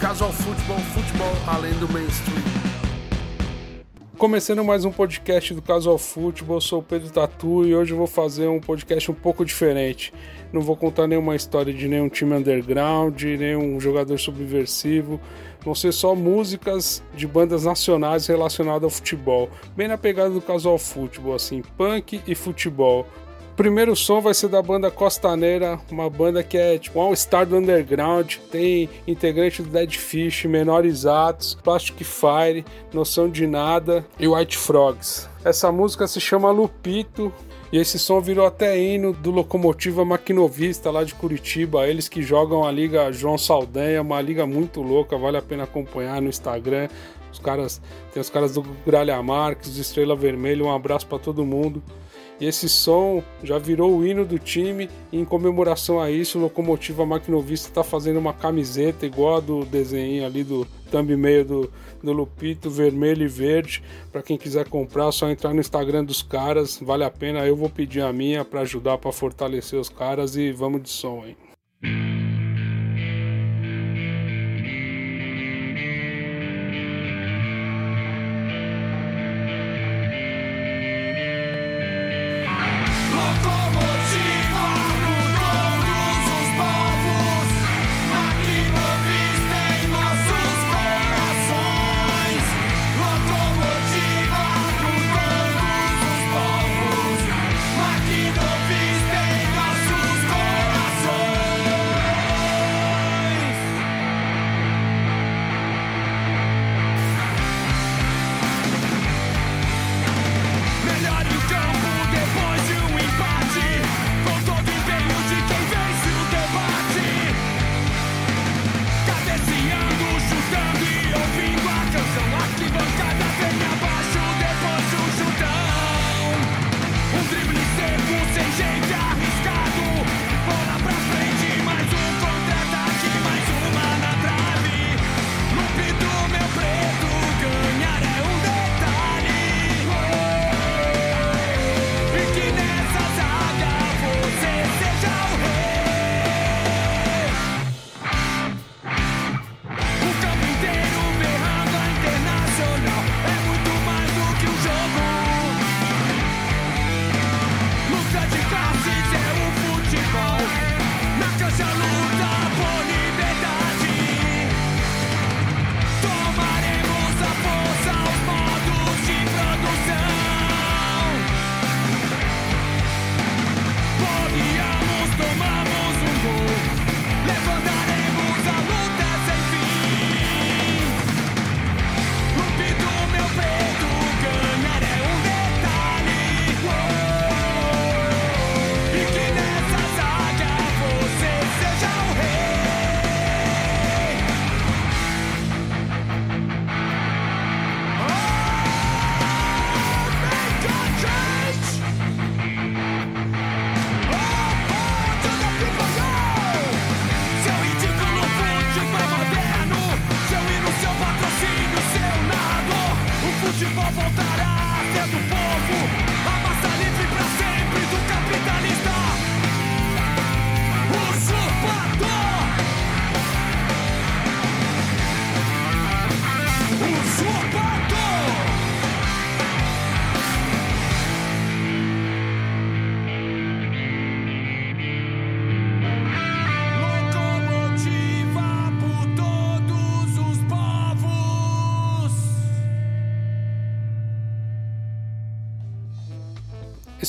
Casual 0.00 0.32
Futebol, 0.32 0.78
futebol 0.78 1.32
além 1.48 1.72
do 1.80 1.92
mainstream. 1.92 2.38
Começando 4.16 4.62
mais 4.62 4.84
um 4.84 4.92
podcast 4.92 5.52
do 5.52 5.60
Casual 5.60 5.98
Futebol, 5.98 6.60
sou 6.60 6.78
o 6.78 6.82
Pedro 6.84 7.10
Tatu 7.10 7.66
e 7.66 7.74
hoje 7.74 7.94
eu 7.94 7.96
vou 7.96 8.06
fazer 8.06 8.46
um 8.46 8.60
podcast 8.60 9.10
um 9.10 9.14
pouco 9.14 9.44
diferente. 9.44 10.14
Não 10.52 10.60
vou 10.60 10.76
contar 10.76 11.08
nenhuma 11.08 11.34
história 11.34 11.74
de 11.74 11.88
nenhum 11.88 12.08
time 12.08 12.32
underground, 12.34 13.20
nenhum 13.20 13.80
jogador 13.80 14.16
subversivo. 14.18 15.20
Vão 15.64 15.74
ser 15.74 15.90
só 15.90 16.14
músicas 16.14 17.02
de 17.12 17.26
bandas 17.26 17.64
nacionais 17.64 18.28
relacionadas 18.28 18.84
ao 18.84 18.90
futebol, 18.90 19.50
bem 19.76 19.88
na 19.88 19.98
pegada 19.98 20.30
do 20.30 20.40
Casual 20.40 20.78
Futebol, 20.78 21.34
assim, 21.34 21.60
punk 21.76 22.22
e 22.24 22.36
futebol 22.36 23.04
primeiro 23.58 23.96
som 23.96 24.20
vai 24.20 24.32
ser 24.34 24.46
da 24.46 24.62
banda 24.62 24.88
Costaneira, 24.88 25.80
uma 25.90 26.08
banda 26.08 26.44
que 26.44 26.56
é 26.56 26.78
tipo 26.78 27.00
all-star 27.00 27.44
do 27.44 27.56
underground, 27.56 28.36
tem 28.52 28.88
integrante 29.04 29.60
do 29.62 29.68
Dead 29.68 29.96
Fish, 29.96 30.44
Menores 30.44 31.04
Atos, 31.04 31.56
Plastic 31.56 32.04
Fire, 32.04 32.64
Noção 32.92 33.28
de 33.28 33.48
Nada 33.48 34.06
e 34.16 34.28
White 34.28 34.56
Frogs. 34.56 35.28
Essa 35.44 35.72
música 35.72 36.06
se 36.06 36.20
chama 36.20 36.52
Lupito, 36.52 37.32
e 37.72 37.78
esse 37.78 37.98
som 37.98 38.20
virou 38.20 38.46
até 38.46 38.80
hino 38.80 39.12
do 39.12 39.32
Locomotiva 39.32 40.04
Maquinovista 40.04 40.88
lá 40.92 41.02
de 41.02 41.16
Curitiba. 41.16 41.88
Eles 41.88 42.08
que 42.08 42.22
jogam 42.22 42.64
a 42.64 42.70
Liga 42.70 43.10
João 43.10 43.36
Saldanha, 43.36 44.00
uma 44.02 44.20
liga 44.20 44.46
muito 44.46 44.80
louca, 44.82 45.18
vale 45.18 45.36
a 45.36 45.42
pena 45.42 45.64
acompanhar 45.64 46.22
no 46.22 46.28
Instagram. 46.28 46.88
Os 47.32 47.40
caras, 47.40 47.82
tem 48.14 48.20
os 48.20 48.30
caras 48.30 48.54
do 48.54 48.62
Gralha 48.86 49.20
Marques, 49.20 49.74
do 49.74 49.80
Estrela 49.80 50.14
Vermelha, 50.14 50.64
um 50.64 50.72
abraço 50.72 51.08
para 51.08 51.18
todo 51.18 51.44
mundo. 51.44 51.82
E 52.40 52.46
esse 52.46 52.68
som 52.68 53.22
já 53.42 53.58
virou 53.58 53.96
o 53.96 54.06
hino 54.06 54.24
do 54.24 54.38
time. 54.38 54.88
E 55.12 55.18
em 55.18 55.24
comemoração 55.24 56.00
a 56.00 56.10
isso, 56.10 56.38
o 56.38 56.42
Locomotiva 56.42 57.04
Maquinovista 57.04 57.68
está 57.68 57.82
fazendo 57.82 58.18
uma 58.18 58.32
camiseta 58.32 59.06
igual 59.06 59.36
a 59.36 59.40
do 59.40 59.64
desenho 59.64 60.24
ali 60.24 60.44
do 60.44 60.66
thumb 60.90 61.16
meio 61.16 61.44
do, 61.44 61.72
do 62.02 62.12
Lupito, 62.12 62.70
vermelho 62.70 63.24
e 63.24 63.28
verde. 63.28 63.82
Para 64.12 64.22
quem 64.22 64.36
quiser 64.36 64.68
comprar, 64.68 65.08
é 65.08 65.12
só 65.12 65.28
entrar 65.28 65.52
no 65.52 65.60
Instagram 65.60 66.04
dos 66.04 66.22
caras, 66.22 66.78
vale 66.80 67.04
a 67.04 67.10
pena. 67.10 67.46
Eu 67.46 67.56
vou 67.56 67.68
pedir 67.68 68.02
a 68.02 68.12
minha 68.12 68.44
para 68.44 68.60
ajudar 68.60 68.98
para 68.98 69.12
fortalecer 69.12 69.78
os 69.78 69.88
caras 69.88 70.36
e 70.36 70.52
vamos 70.52 70.82
de 70.82 70.90
som 70.90 71.24
aí. 71.24 72.17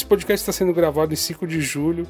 Podcast 0.10 0.42
está 0.42 0.52
sendo 0.52 0.74
gravado 0.74 1.14
em 1.14 1.16
5 1.16 1.46
de 1.46 1.62
julho 1.62 2.08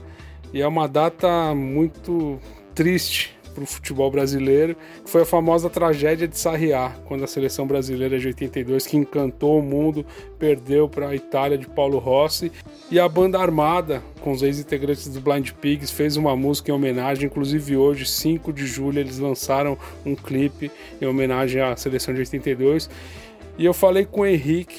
e 0.53 0.61
é 0.61 0.67
uma 0.67 0.87
data 0.87 1.53
muito 1.53 2.39
triste 2.73 3.37
para 3.53 3.63
o 3.63 3.67
futebol 3.67 4.09
brasileiro, 4.09 4.73
que 5.03 5.09
foi 5.09 5.23
a 5.23 5.25
famosa 5.25 5.69
tragédia 5.69 6.25
de 6.25 6.37
Sarriá, 6.37 6.95
quando 7.05 7.25
a 7.25 7.27
seleção 7.27 7.67
brasileira 7.67 8.17
de 8.17 8.27
82, 8.27 8.87
que 8.87 8.95
encantou 8.95 9.59
o 9.59 9.61
mundo, 9.61 10.05
perdeu 10.37 10.87
para 10.87 11.09
a 11.09 11.15
Itália 11.15 11.57
de 11.57 11.67
Paulo 11.67 11.97
Rossi, 11.97 12.53
e 12.89 12.97
a 12.97 13.09
banda 13.09 13.37
Armada, 13.37 14.01
com 14.21 14.31
os 14.31 14.43
ex-integrantes 14.43 15.09
do 15.09 15.19
Blind 15.19 15.51
Pigs, 15.51 15.91
fez 15.91 16.15
uma 16.15 16.37
música 16.37 16.71
em 16.71 16.73
homenagem, 16.73 17.25
inclusive 17.25 17.75
hoje, 17.75 18.05
5 18.05 18.53
de 18.53 18.65
julho, 18.65 18.99
eles 18.99 19.19
lançaram 19.19 19.77
um 20.05 20.15
clipe 20.15 20.71
em 21.01 21.05
homenagem 21.05 21.61
à 21.61 21.75
seleção 21.75 22.13
de 22.13 22.21
82, 22.21 22.89
e 23.57 23.65
eu 23.65 23.73
falei 23.73 24.05
com 24.05 24.21
o 24.21 24.25
Henrique, 24.25 24.78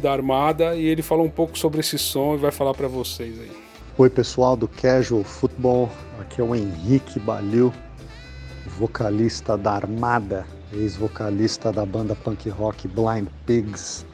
da 0.00 0.12
Armada 0.12 0.74
e 0.74 0.86
ele 0.86 1.02
falou 1.02 1.24
um 1.24 1.30
pouco 1.30 1.58
sobre 1.58 1.80
esse 1.80 1.98
som 1.98 2.34
e 2.34 2.38
vai 2.38 2.50
falar 2.50 2.74
para 2.74 2.88
vocês 2.88 3.38
aí. 3.40 3.50
Oi 3.96 4.10
pessoal 4.10 4.56
do 4.56 4.66
Casual 4.66 5.22
Football, 5.22 5.88
aqui 6.20 6.40
é 6.40 6.44
o 6.44 6.54
Henrique 6.54 7.20
Balil, 7.20 7.72
vocalista 8.78 9.56
da 9.56 9.72
Armada, 9.72 10.46
ex-vocalista 10.72 11.70
da 11.70 11.86
banda 11.86 12.16
punk 12.16 12.48
rock 12.48 12.88
Blind 12.88 13.28
Pigs. 13.46 14.04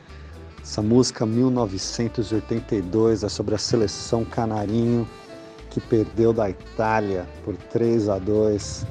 Essa 0.62 0.82
música 0.82 1.24
1982 1.24 3.24
é 3.24 3.28
sobre 3.28 3.54
a 3.54 3.58
seleção 3.58 4.24
canarinho 4.24 5.08
que 5.70 5.80
perdeu 5.80 6.32
da 6.32 6.50
Itália 6.50 7.26
por 7.44 7.56
3 7.56 8.08
a 8.08 8.18
2 8.18 8.86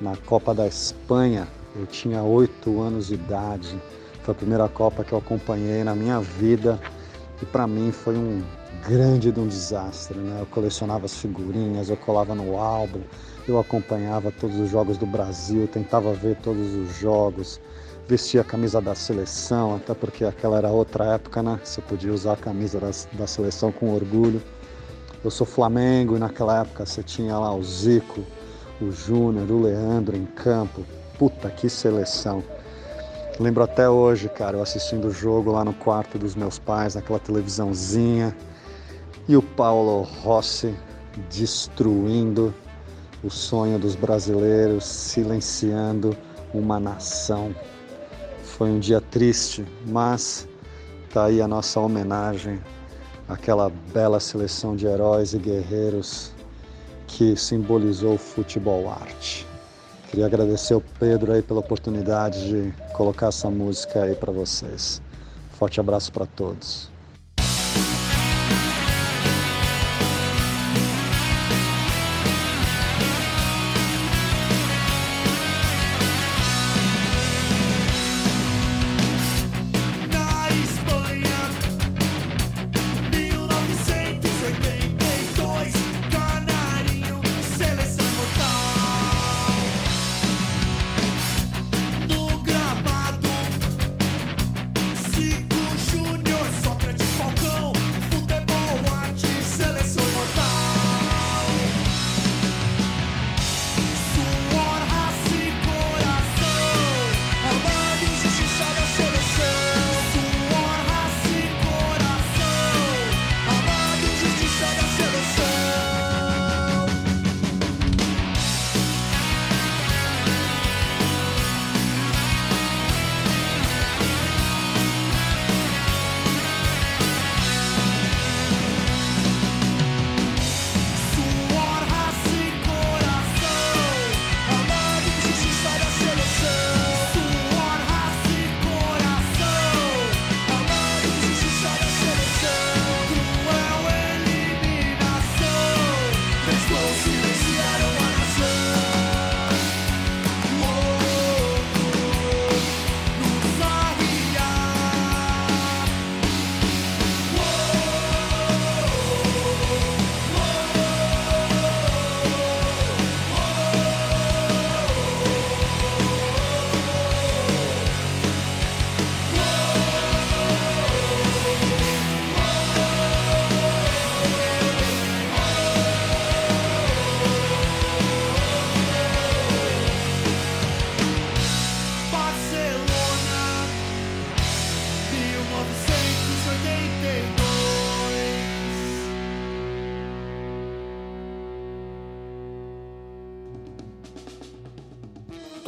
na 0.00 0.16
Copa 0.16 0.54
da 0.54 0.66
Espanha 0.66 1.46
Eu 1.76 1.86
tinha 1.86 2.22
oito 2.22 2.80
anos 2.80 3.08
de 3.08 3.14
idade. 3.14 3.80
Foi 4.24 4.32
a 4.32 4.34
primeira 4.34 4.66
Copa 4.70 5.04
que 5.04 5.12
eu 5.12 5.18
acompanhei 5.18 5.84
na 5.84 5.94
minha 5.94 6.18
vida 6.18 6.80
e 7.42 7.44
para 7.44 7.66
mim 7.66 7.92
foi 7.92 8.16
um 8.16 8.42
grande 8.88 9.30
de 9.30 9.38
um 9.38 9.46
desastre. 9.46 10.18
Né? 10.18 10.38
Eu 10.40 10.46
colecionava 10.46 11.04
as 11.04 11.14
figurinhas, 11.14 11.90
eu 11.90 11.96
colava 11.98 12.34
no 12.34 12.56
álbum, 12.56 13.02
eu 13.46 13.58
acompanhava 13.60 14.32
todos 14.32 14.58
os 14.58 14.70
jogos 14.70 14.96
do 14.96 15.04
Brasil, 15.04 15.68
tentava 15.68 16.14
ver 16.14 16.36
todos 16.36 16.74
os 16.74 16.96
jogos, 16.96 17.60
vestia 18.08 18.40
a 18.40 18.44
camisa 18.44 18.80
da 18.80 18.94
seleção, 18.94 19.76
até 19.76 19.92
porque 19.92 20.24
aquela 20.24 20.56
era 20.56 20.70
outra 20.70 21.04
época, 21.16 21.42
né? 21.42 21.60
Você 21.62 21.82
podia 21.82 22.10
usar 22.10 22.32
a 22.32 22.36
camisa 22.36 22.80
da, 22.80 22.90
da 23.12 23.26
seleção 23.26 23.70
com 23.70 23.94
orgulho. 23.94 24.40
Eu 25.22 25.30
sou 25.30 25.46
Flamengo 25.46 26.16
e 26.16 26.18
naquela 26.18 26.62
época 26.62 26.86
você 26.86 27.02
tinha 27.02 27.36
lá 27.38 27.54
o 27.54 27.62
Zico, 27.62 28.24
o 28.80 28.90
Júnior, 28.90 29.50
o 29.50 29.60
Leandro 29.60 30.16
em 30.16 30.24
campo. 30.24 30.82
Puta 31.18 31.50
que 31.50 31.68
seleção. 31.68 32.42
Lembro 33.40 33.64
até 33.64 33.90
hoje, 33.90 34.28
cara, 34.28 34.58
eu 34.58 34.62
assistindo 34.62 35.08
o 35.08 35.10
jogo 35.10 35.50
lá 35.50 35.64
no 35.64 35.74
quarto 35.74 36.16
dos 36.16 36.36
meus 36.36 36.56
pais, 36.56 36.94
naquela 36.94 37.18
televisãozinha, 37.18 38.34
e 39.26 39.36
o 39.36 39.42
Paulo 39.42 40.02
Rossi 40.02 40.72
destruindo 41.28 42.54
o 43.24 43.30
sonho 43.30 43.76
dos 43.76 43.96
brasileiros, 43.96 44.84
silenciando 44.84 46.16
uma 46.52 46.78
nação. 46.78 47.52
Foi 48.44 48.70
um 48.70 48.78
dia 48.78 49.00
triste, 49.00 49.64
mas 49.84 50.46
tá 51.12 51.24
aí 51.24 51.42
a 51.42 51.48
nossa 51.48 51.80
homenagem 51.80 52.60
àquela 53.28 53.68
bela 53.92 54.20
seleção 54.20 54.76
de 54.76 54.86
heróis 54.86 55.34
e 55.34 55.38
guerreiros 55.38 56.32
que 57.08 57.34
simbolizou 57.34 58.14
o 58.14 58.18
futebol 58.18 58.88
arte. 58.88 59.53
Queria 60.14 60.26
agradecer 60.26 60.74
ao 60.74 60.80
Pedro 60.80 61.32
aí 61.32 61.42
pela 61.42 61.58
oportunidade 61.58 62.48
de 62.48 62.72
colocar 62.92 63.26
essa 63.26 63.50
música 63.50 64.04
aí 64.04 64.14
para 64.14 64.30
vocês. 64.30 65.02
Forte 65.58 65.80
abraço 65.80 66.12
para 66.12 66.24
todos. 66.24 66.93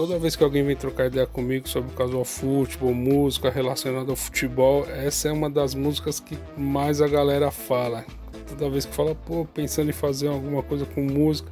Toda 0.07 0.21
vez 0.21 0.37
que 0.37 0.45
alguém 0.45 0.63
vem 0.63 0.77
trocar 0.77 1.07
ideia 1.07 1.27
comigo 1.27 1.69
sobre 1.69 1.93
casual 1.97 2.25
futebol, 2.25 2.95
música 2.95 3.51
relacionada 3.51 4.09
ao 4.13 4.17
futebol, 4.17 4.87
essa 4.89 5.29
é 5.29 5.33
uma 5.33 5.51
das 5.51 5.75
músicas 5.75 6.21
que 6.21 6.39
mais 6.57 7.03
a 7.03 7.09
galera 7.09 7.51
fala. 7.51 8.05
Toda 8.49 8.71
vez 8.71 8.87
que 8.87 8.95
fala, 8.95 9.17
pô, 9.17 9.45
pensando 9.45 9.91
em 9.91 9.93
fazer 9.93 10.29
alguma 10.29 10.63
coisa 10.63 10.87
com 10.87 11.03
música, 11.03 11.51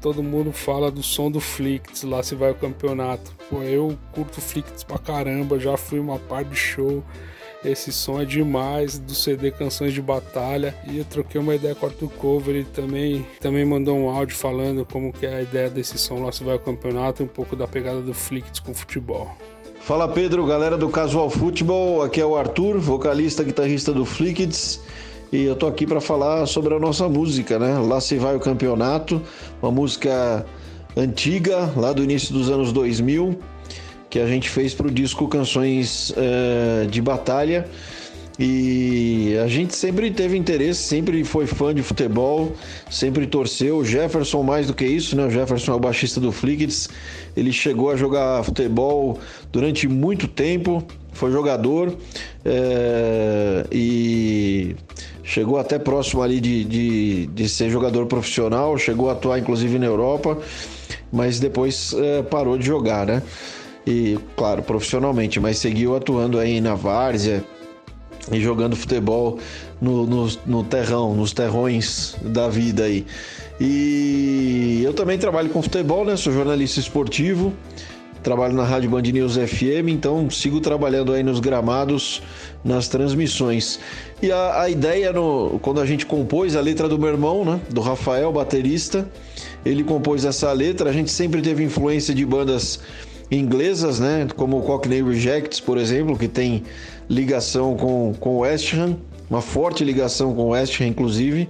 todo 0.00 0.22
mundo 0.22 0.50
fala 0.50 0.90
do 0.90 1.02
som 1.02 1.30
do 1.30 1.40
Flicts, 1.40 2.04
lá 2.04 2.22
se 2.22 2.34
vai 2.34 2.52
o 2.52 2.54
campeonato. 2.54 3.30
Pô, 3.50 3.62
eu 3.62 3.98
curto 4.12 4.40
Flicts 4.40 4.82
pra 4.82 4.96
caramba, 4.96 5.60
já 5.60 5.76
fui 5.76 5.98
uma 5.98 6.18
par 6.18 6.42
de 6.42 6.56
show. 6.56 7.04
Esse 7.64 7.90
som 7.90 8.20
é 8.20 8.26
demais 8.26 8.98
do 8.98 9.14
CD 9.14 9.50
Canções 9.50 9.94
de 9.94 10.02
Batalha. 10.02 10.74
E 10.86 10.98
eu 10.98 11.04
troquei 11.04 11.40
uma 11.40 11.54
ideia 11.54 11.74
com 11.74 11.86
o 11.86 11.88
Arthur 11.88 12.10
Cover. 12.10 12.54
Ele 12.54 12.66
também, 12.74 13.26
também 13.40 13.64
mandou 13.64 13.96
um 13.96 14.10
áudio 14.10 14.36
falando 14.36 14.84
como 14.84 15.10
que 15.10 15.24
é 15.24 15.36
a 15.36 15.42
ideia 15.42 15.70
desse 15.70 15.96
som 15.96 16.22
lá 16.22 16.30
se 16.30 16.44
vai 16.44 16.52
ao 16.52 16.60
campeonato, 16.60 17.22
um 17.22 17.26
pouco 17.26 17.56
da 17.56 17.66
pegada 17.66 18.02
do 18.02 18.12
Flicts 18.12 18.60
com 18.60 18.74
futebol. 18.74 19.34
Fala 19.80 20.06
Pedro, 20.06 20.44
galera 20.44 20.76
do 20.76 20.90
Casual 20.90 21.30
Futebol. 21.30 22.02
Aqui 22.02 22.20
é 22.20 22.26
o 22.26 22.36
Arthur, 22.36 22.78
vocalista 22.78 23.42
guitarrista 23.42 23.94
do 23.94 24.04
Flicts. 24.04 24.80
E 25.32 25.44
eu 25.44 25.56
tô 25.56 25.66
aqui 25.66 25.86
para 25.86 26.02
falar 26.02 26.44
sobre 26.44 26.74
a 26.74 26.78
nossa 26.78 27.08
música, 27.08 27.58
né? 27.58 27.78
Lá 27.78 27.98
se 27.98 28.16
vai 28.16 28.36
o 28.36 28.40
campeonato, 28.40 29.22
uma 29.62 29.72
música 29.72 30.44
antiga, 30.94 31.72
lá 31.76 31.94
do 31.94 32.04
início 32.04 32.34
dos 32.34 32.50
anos 32.50 32.74
2000 32.74 33.38
que 34.14 34.20
a 34.20 34.28
gente 34.28 34.48
fez 34.48 34.72
para 34.72 34.86
o 34.86 34.90
disco 34.92 35.26
Canções 35.26 36.10
uh, 36.10 36.86
de 36.86 37.02
Batalha. 37.02 37.66
E 38.38 39.36
a 39.42 39.48
gente 39.48 39.74
sempre 39.74 40.08
teve 40.08 40.36
interesse, 40.36 40.84
sempre 40.84 41.24
foi 41.24 41.48
fã 41.48 41.74
de 41.74 41.82
futebol, 41.82 42.54
sempre 42.88 43.26
torceu. 43.26 43.78
O 43.78 43.84
Jefferson, 43.84 44.44
mais 44.44 44.68
do 44.68 44.74
que 44.74 44.84
isso, 44.84 45.16
né? 45.16 45.26
O 45.26 45.30
Jefferson 45.30 45.72
é 45.72 45.74
o 45.74 45.80
baixista 45.80 46.20
do 46.20 46.30
Flickits. 46.30 46.88
Ele 47.36 47.52
chegou 47.52 47.90
a 47.90 47.96
jogar 47.96 48.44
futebol 48.44 49.18
durante 49.50 49.88
muito 49.88 50.28
tempo, 50.28 50.84
foi 51.12 51.32
jogador 51.32 51.96
é, 52.44 53.66
e 53.72 54.76
chegou 55.24 55.58
até 55.58 55.76
próximo 55.76 56.22
ali 56.22 56.40
de, 56.40 56.64
de, 56.64 57.26
de, 57.26 57.48
ser 57.48 57.68
jogador 57.68 58.06
profissional, 58.06 58.78
chegou 58.78 59.10
a 59.10 59.14
atuar 59.14 59.40
inclusive 59.40 59.76
na 59.76 59.86
Europa, 59.86 60.38
mas 61.12 61.40
depois 61.40 61.92
é, 61.94 62.22
parou 62.22 62.56
de 62.56 62.64
jogar, 62.64 63.06
né? 63.06 63.20
E, 63.86 64.18
claro, 64.36 64.62
profissionalmente, 64.62 65.38
mas 65.38 65.58
seguiu 65.58 65.94
atuando 65.94 66.38
aí 66.38 66.60
na 66.60 66.74
várzea 66.74 67.44
e 68.32 68.40
jogando 68.40 68.74
futebol 68.74 69.38
no, 69.80 70.06
no, 70.06 70.28
no 70.46 70.64
terrão, 70.64 71.14
nos 71.14 71.32
terrões 71.32 72.16
da 72.22 72.48
vida 72.48 72.84
aí. 72.84 73.04
E 73.60 74.82
eu 74.82 74.92
também 74.92 75.18
trabalho 75.18 75.50
com 75.50 75.62
futebol, 75.62 76.04
né? 76.04 76.16
Sou 76.16 76.32
jornalista 76.32 76.80
esportivo, 76.80 77.52
trabalho 78.22 78.54
na 78.54 78.64
Rádio 78.64 78.88
Band 78.88 79.02
News 79.02 79.36
FM, 79.36 79.88
então 79.88 80.28
sigo 80.30 80.60
trabalhando 80.60 81.12
aí 81.12 81.22
nos 81.22 81.38
gramados, 81.38 82.22
nas 82.64 82.88
transmissões. 82.88 83.78
E 84.22 84.32
a, 84.32 84.62
a 84.62 84.70
ideia, 84.70 85.12
no, 85.12 85.58
quando 85.60 85.80
a 85.80 85.86
gente 85.86 86.06
compôs 86.06 86.56
a 86.56 86.60
letra 86.60 86.88
do 86.88 86.98
meu 86.98 87.10
irmão, 87.10 87.44
né? 87.44 87.60
Do 87.70 87.82
Rafael, 87.82 88.32
baterista, 88.32 89.06
ele 89.64 89.84
compôs 89.84 90.24
essa 90.24 90.50
letra, 90.52 90.88
a 90.88 90.92
gente 90.92 91.10
sempre 91.10 91.42
teve 91.42 91.62
influência 91.62 92.14
de 92.14 92.24
bandas 92.24 92.80
inglesas, 93.38 94.00
né? 94.00 94.26
Como 94.36 94.58
o 94.58 94.62
Cockney 94.62 95.02
Rejects, 95.02 95.60
por 95.60 95.78
exemplo, 95.78 96.16
que 96.16 96.28
tem 96.28 96.62
ligação 97.08 97.76
com, 97.76 98.14
o 98.20 98.38
West 98.38 98.74
Ham, 98.74 98.96
uma 99.28 99.40
forte 99.40 99.84
ligação 99.84 100.34
com 100.34 100.46
o 100.46 100.48
West 100.48 100.80
Ham, 100.80 100.86
inclusive. 100.86 101.48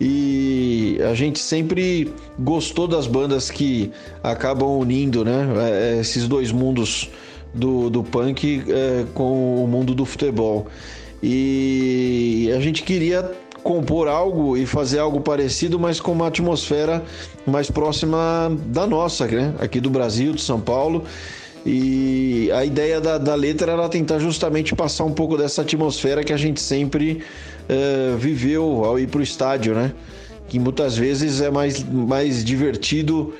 E 0.00 0.98
a 1.10 1.14
gente 1.14 1.40
sempre 1.40 2.12
gostou 2.38 2.86
das 2.86 3.06
bandas 3.06 3.50
que 3.50 3.90
acabam 4.22 4.78
unindo, 4.78 5.24
né? 5.24 5.48
É, 5.56 6.00
esses 6.00 6.28
dois 6.28 6.52
mundos 6.52 7.10
do, 7.52 7.90
do 7.90 8.02
punk 8.04 8.62
é, 8.68 9.04
com 9.14 9.64
o 9.64 9.66
mundo 9.66 9.94
do 9.94 10.04
futebol. 10.04 10.68
E 11.22 12.48
a 12.56 12.60
gente 12.60 12.82
queria 12.84 13.28
compor 13.68 14.08
algo 14.08 14.56
e 14.56 14.64
fazer 14.64 14.98
algo 14.98 15.20
parecido, 15.20 15.78
mas 15.78 16.00
com 16.00 16.12
uma 16.12 16.28
atmosfera 16.28 17.04
mais 17.46 17.70
próxima 17.70 18.50
da 18.64 18.86
nossa, 18.86 19.26
né? 19.26 19.52
Aqui 19.58 19.78
do 19.78 19.90
Brasil, 19.90 20.32
de 20.32 20.40
São 20.40 20.58
Paulo. 20.58 21.04
E 21.66 22.50
a 22.50 22.64
ideia 22.64 22.98
da, 22.98 23.18
da 23.18 23.34
letra 23.34 23.72
era 23.72 23.86
tentar 23.90 24.20
justamente 24.20 24.74
passar 24.74 25.04
um 25.04 25.12
pouco 25.12 25.36
dessa 25.36 25.60
atmosfera 25.60 26.24
que 26.24 26.32
a 26.32 26.36
gente 26.38 26.62
sempre 26.62 27.22
uh, 27.68 28.16
viveu 28.16 28.86
ao 28.86 28.98
ir 28.98 29.06
para 29.06 29.20
o 29.20 29.22
estádio, 29.22 29.74
né? 29.74 29.92
Que 30.48 30.58
muitas 30.58 30.96
vezes 30.96 31.42
é 31.42 31.50
mais, 31.50 31.84
mais 31.84 32.42
divertido 32.42 33.34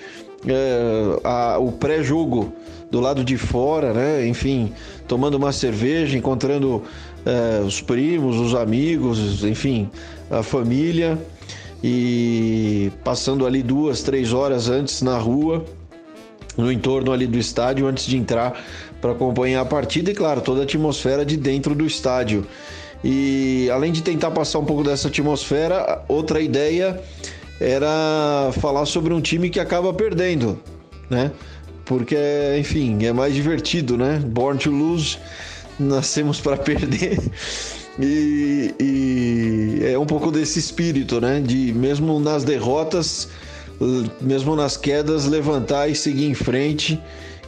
uh, 0.45 1.21
a, 1.25 1.59
o 1.59 1.73
pré-jogo 1.73 2.53
do 2.91 3.01
lado 3.01 3.25
de 3.25 3.39
fora, 3.39 3.95
né? 3.95 4.27
Enfim, 4.27 4.75
tomando 5.07 5.37
uma 5.37 5.53
cerveja, 5.53 6.19
encontrando 6.19 6.83
uh, 7.29 7.65
os 7.65 7.81
primos, 7.81 8.37
os 8.37 8.55
amigos, 8.55 9.45
enfim, 9.45 9.91
a 10.31 10.43
família 10.43 11.19
e 11.85 12.91
passando 13.05 13.47
ali 13.47 13.63
duas, 13.63 14.03
três 14.03 14.33
horas 14.33 14.69
antes 14.69 15.03
na 15.03 15.17
rua, 15.17 15.65
no 16.57 16.73
entorno 16.73 17.13
ali 17.13 17.27
do 17.27 17.39
estádio, 17.39 17.87
antes 17.87 18.07
de 18.07 18.17
entrar 18.17 18.61
para 19.01 19.13
acompanhar 19.13 19.61
a 19.61 19.65
partida 19.65 20.11
e, 20.11 20.15
claro, 20.15 20.41
toda 20.41 20.61
a 20.61 20.65
atmosfera 20.65 21.25
de 21.25 21.37
dentro 21.37 21.75
do 21.75 21.87
estádio. 21.87 22.45
E 23.05 23.71
além 23.73 23.93
de 23.93 24.03
tentar 24.03 24.33
passar 24.33 24.59
um 24.59 24.65
pouco 24.65 24.83
dessa 24.83 25.07
atmosfera, 25.07 26.05
outra 26.09 26.41
ideia 26.41 27.01
era 27.61 28.51
falar 28.61 28.87
sobre 28.87 29.15
um 29.15 29.21
time 29.21 29.51
que 29.51 29.61
acaba 29.61 29.93
perdendo, 29.93 30.59
né? 31.09 31.31
Porque, 31.85 32.17
enfim, 32.59 33.05
é 33.05 33.13
mais 33.13 33.35
divertido, 33.35 33.97
né? 33.97 34.21
Born 34.27 34.59
to 34.59 34.71
lose, 34.71 35.17
nascemos 35.79 36.41
para 36.41 36.57
perder. 36.57 37.19
E, 38.01 38.75
e, 38.79 39.85
é 39.85 39.99
um 39.99 40.07
pouco 40.07 40.31
desse 40.31 40.59
espírito, 40.59 41.21
né? 41.21 41.41
De 41.41 41.73
mesmo 41.73 42.21
nas 42.21 42.45
derrotas, 42.45 43.29
mesmo 44.21 44.55
nas 44.55 44.77
quedas, 44.77 45.27
levantar 45.27 45.89
e 45.89 45.95
seguir 45.95 46.27
em 46.27 46.35
frente 46.35 47.01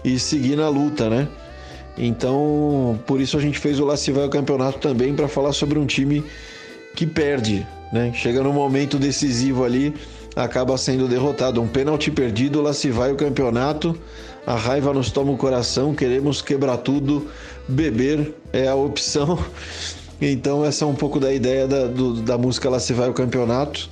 e 0.05 0.19
seguir 0.19 0.57
na 0.57 0.69
luta, 0.69 1.09
né? 1.09 1.29
Então, 1.97 2.99
por 3.07 3.21
isso 3.21 3.37
a 3.37 3.41
gente 3.41 3.59
fez 3.59 3.79
o 3.79 3.85
Lá 3.85 3.95
Vai 3.95 4.29
Campeonato 4.29 4.79
também 4.79 5.15
para 5.15 5.29
falar 5.29 5.53
sobre 5.53 5.79
um 5.79 5.87
time 5.87 6.25
que 6.95 7.07
perde, 7.07 7.67
né? 7.93 8.13
Chega 8.15 8.43
no 8.43 8.53
momento 8.53 8.99
decisivo 8.99 9.65
ali, 9.65 9.95
acaba 10.35 10.77
sendo 10.79 11.07
derrotado. 11.07 11.61
Um 11.61 11.69
pênalti 11.69 12.11
perdido, 12.11 12.63
lá 12.63 12.73
vai 12.91 13.15
campeonato. 13.15 13.97
A 14.47 14.55
raiva 14.55 14.93
nos 14.93 15.11
toma 15.11 15.33
o 15.33 15.37
coração, 15.37 15.95
queremos 15.95 16.41
quebrar 16.41 16.79
tudo, 16.79 17.29
beber 17.69 18.35
é 18.53 18.69
a 18.69 18.75
opção. 18.75 19.39
Então 20.23 20.65
essa 20.65 20.85
é 20.85 20.87
um 20.87 20.95
pouco 20.95 21.19
da 21.19 21.33
ideia 21.33 21.67
da, 21.67 21.87
do, 21.87 22.17
da 22.17 22.37
música 22.37 22.69
Lá 22.69 22.79
Se 22.79 22.93
Vai 22.93 23.09
o 23.09 23.15
Campeonato, 23.15 23.89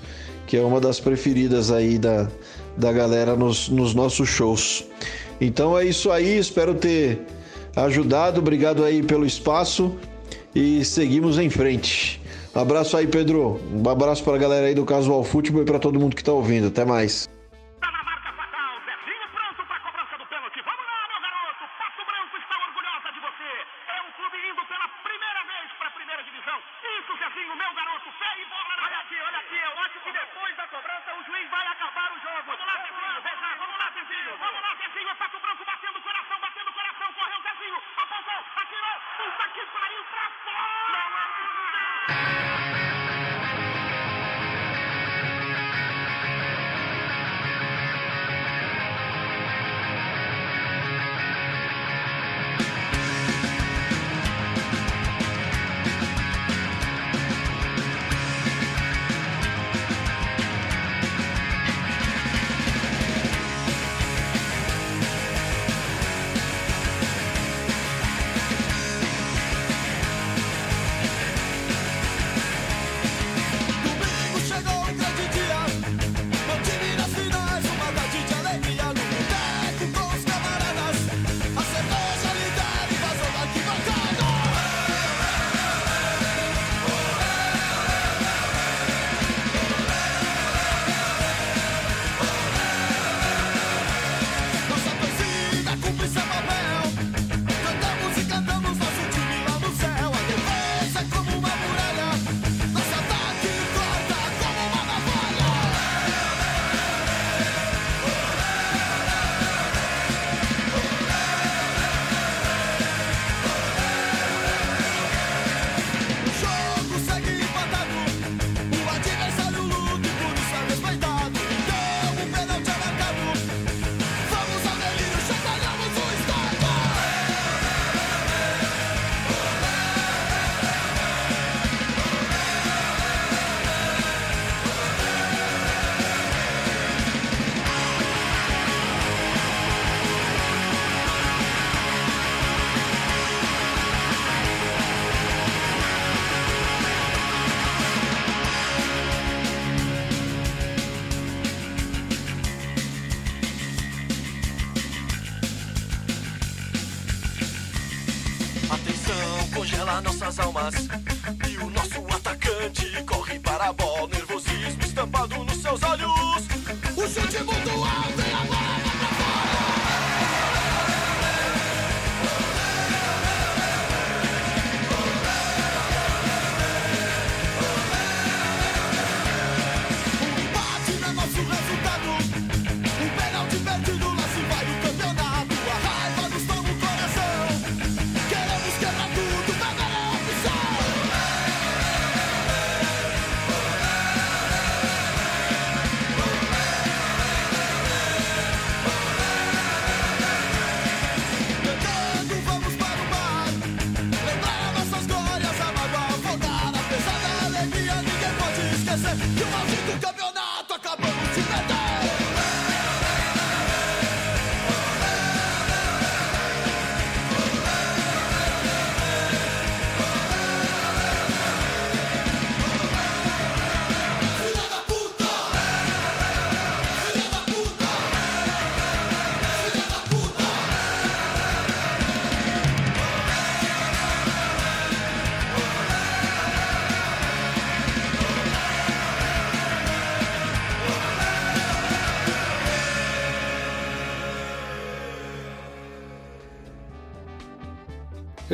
que 0.47 0.57
é 0.57 0.62
uma 0.62 0.78
das 0.78 1.00
preferidas 1.00 1.71
aí 1.71 1.99
da, 1.99 2.28
da 2.76 2.93
galera 2.93 3.35
nos, 3.35 3.69
nos 3.69 3.95
nossos 3.95 4.28
shows. 4.28 4.85
Então 5.40 5.78
é 5.78 5.87
isso 5.87 6.11
aí, 6.11 6.38
espero 6.38 6.75
ter 6.75 7.21
ajudado, 7.75 8.40
obrigado 8.40 8.85
aí 8.85 9.02
pelo 9.02 9.25
espaço 9.25 9.97
e 10.55 10.85
seguimos 10.85 11.38
em 11.38 11.49
frente. 11.49 12.21
Abraço 12.55 12.97
aí, 12.97 13.07
Pedro. 13.07 13.61
Um 13.73 13.88
abraço 13.88 14.25
para 14.25 14.35
a 14.35 14.38
galera 14.38 14.67
aí 14.67 14.75
do 14.75 14.85
Casual 14.85 15.23
Futebol 15.23 15.62
e 15.62 15.64
para 15.64 15.78
todo 15.78 15.99
mundo 15.99 16.17
que 16.17 16.23
está 16.23 16.33
ouvindo. 16.33 16.67
Até 16.67 16.85
mais. 16.85 17.28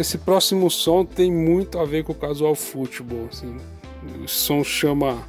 Esse 0.05 0.19
próximo 0.19 0.71
som 0.71 1.03
tem 1.03 1.33
muito 1.33 1.79
a 1.79 1.87
ver 1.87 2.05
com 2.05 2.13
o 2.13 2.15
casual 2.15 2.55
futebol. 2.55 3.27
Assim. 3.33 3.57
O 4.23 4.29
som 4.29 4.63
chama 4.63 5.27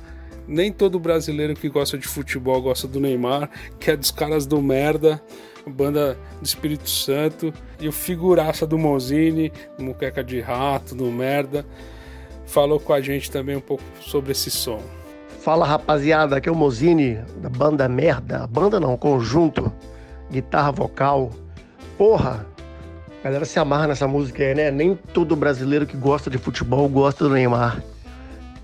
Nem 0.49 0.69
todo 0.69 0.99
brasileiro 0.99 1.53
que 1.53 1.69
gosta 1.69 1.97
de 1.97 2.05
futebol 2.05 2.61
gosta 2.61 2.85
do 2.85 2.99
Neymar, 2.99 3.49
que 3.79 3.89
é 3.89 3.95
dos 3.95 4.11
caras 4.11 4.45
do 4.45 4.61
merda, 4.61 5.23
banda 5.65 6.17
do 6.41 6.45
Espírito 6.45 6.89
Santo, 6.89 7.53
e 7.79 7.87
o 7.87 7.91
figuraça 7.93 8.67
do 8.67 8.77
Mozini, 8.77 9.49
Muqueca 9.79 10.21
de 10.21 10.41
Rato, 10.41 10.93
do 10.93 11.05
Merda, 11.05 11.65
falou 12.45 12.77
com 12.77 12.91
a 12.91 12.99
gente 12.99 13.31
também 13.31 13.55
um 13.55 13.61
pouco 13.61 13.81
sobre 14.01 14.33
esse 14.33 14.51
som. 14.51 14.81
Fala 15.39 15.65
rapaziada, 15.65 16.35
aqui 16.35 16.49
é 16.49 16.51
o 16.51 16.55
Mozini, 16.55 17.17
da 17.37 17.47
banda 17.47 17.87
Merda. 17.87 18.45
Banda 18.45 18.77
não, 18.77 18.97
conjunto, 18.97 19.71
guitarra 20.29 20.73
vocal. 20.73 21.31
Porra, 21.97 22.45
galera 23.25 23.43
se 23.43 23.57
amarra 23.57 23.87
nessa 23.87 24.07
música 24.07 24.43
aí, 24.43 24.53
né? 24.53 24.69
Nem 24.69 24.93
todo 24.93 25.35
brasileiro 25.35 25.87
que 25.87 25.97
gosta 25.97 26.29
de 26.29 26.37
futebol 26.37 26.87
gosta 26.87 27.23
do 27.23 27.31
Neymar. 27.31 27.81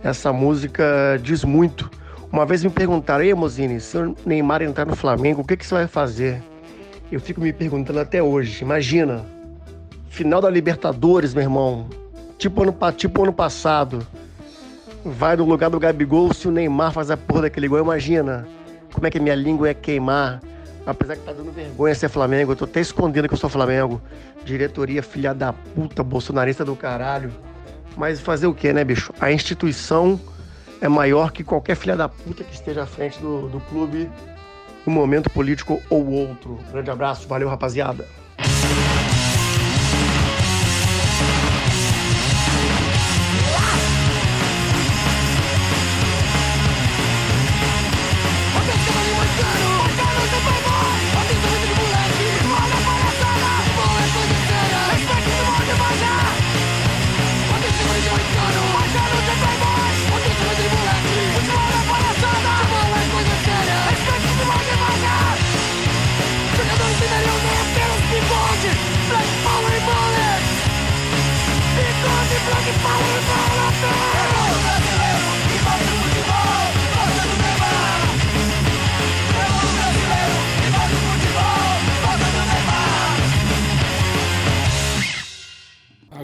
Essa 0.04 0.32
música 0.32 1.20
diz 1.20 1.44
muito. 1.44 1.90
Uma 2.32 2.46
vez 2.46 2.64
me 2.64 2.70
perguntaram, 2.70 3.24
ei 3.24 3.34
Mozini, 3.34 3.80
se 3.80 3.98
o 3.98 4.16
Neymar 4.24 4.62
entrar 4.62 4.86
no 4.86 4.96
Flamengo, 4.96 5.42
o 5.42 5.44
que, 5.44 5.58
que 5.58 5.66
você 5.66 5.74
vai 5.74 5.88
fazer? 5.88 6.44
Eu 7.12 7.20
fico 7.20 7.42
me 7.42 7.52
perguntando 7.52 8.00
até 8.00 8.22
hoje. 8.22 8.64
Imagina, 8.64 9.26
final 10.10 10.40
da 10.40 10.50
Libertadores, 10.50 11.34
meu 11.34 11.42
irmão. 11.42 11.90
Tipo 12.38 12.62
ano, 12.62 12.78
tipo 12.96 13.24
ano 13.24 13.34
passado. 13.34 14.06
Vai 15.04 15.36
no 15.36 15.44
lugar 15.44 15.72
do 15.72 15.80
Gabigol 15.80 16.32
se 16.36 16.48
o 16.48 16.52
Neymar 16.52 16.94
faz 16.94 17.10
a 17.10 17.18
porra 17.18 17.42
daquele 17.42 17.68
gol. 17.68 17.80
Imagina 17.80 18.48
como 18.94 19.08
é 19.08 19.10
que 19.10 19.20
minha 19.20 19.34
língua 19.34 19.70
ia 19.70 19.74
queimar. 19.74 20.40
Apesar 20.86 21.16
que 21.16 21.24
tá 21.24 21.32
dando 21.32 21.52
vergonha 21.52 21.94
ser 21.94 22.10
Flamengo, 22.10 22.52
eu 22.52 22.56
tô 22.56 22.66
até 22.66 22.80
escondendo 22.80 23.28
que 23.28 23.34
eu 23.34 23.38
sou 23.38 23.50
Flamengo. 23.50 24.02
Diretoria 24.44 25.04
filha 25.04 25.34
da 25.34 25.54
puta, 25.54 26.04
bolsonarista 26.04 26.66
do 26.66 26.76
caralho. 26.76 27.32
Mas 27.96 28.20
fazer 28.20 28.48
o 28.48 28.54
que, 28.54 28.72
né, 28.74 28.84
bicho? 28.84 29.14
A 29.20 29.32
instituição 29.32 30.20
é 30.80 30.88
maior 30.88 31.32
que 31.32 31.44
qualquer 31.44 31.76
filha 31.76 31.96
da 31.96 32.10
puta 32.10 32.44
que 32.44 32.54
esteja 32.54 32.84
à 32.84 32.86
frente 32.86 33.20
do, 33.20 33.48
do 33.48 33.60
clube 33.60 34.10
no 34.86 34.92
momento 34.92 35.30
político 35.30 35.82
ou 35.90 36.08
outro. 36.10 36.58
Grande 36.72 36.90
abraço, 36.90 37.28
valeu, 37.28 37.48
rapaziada. 37.48 38.08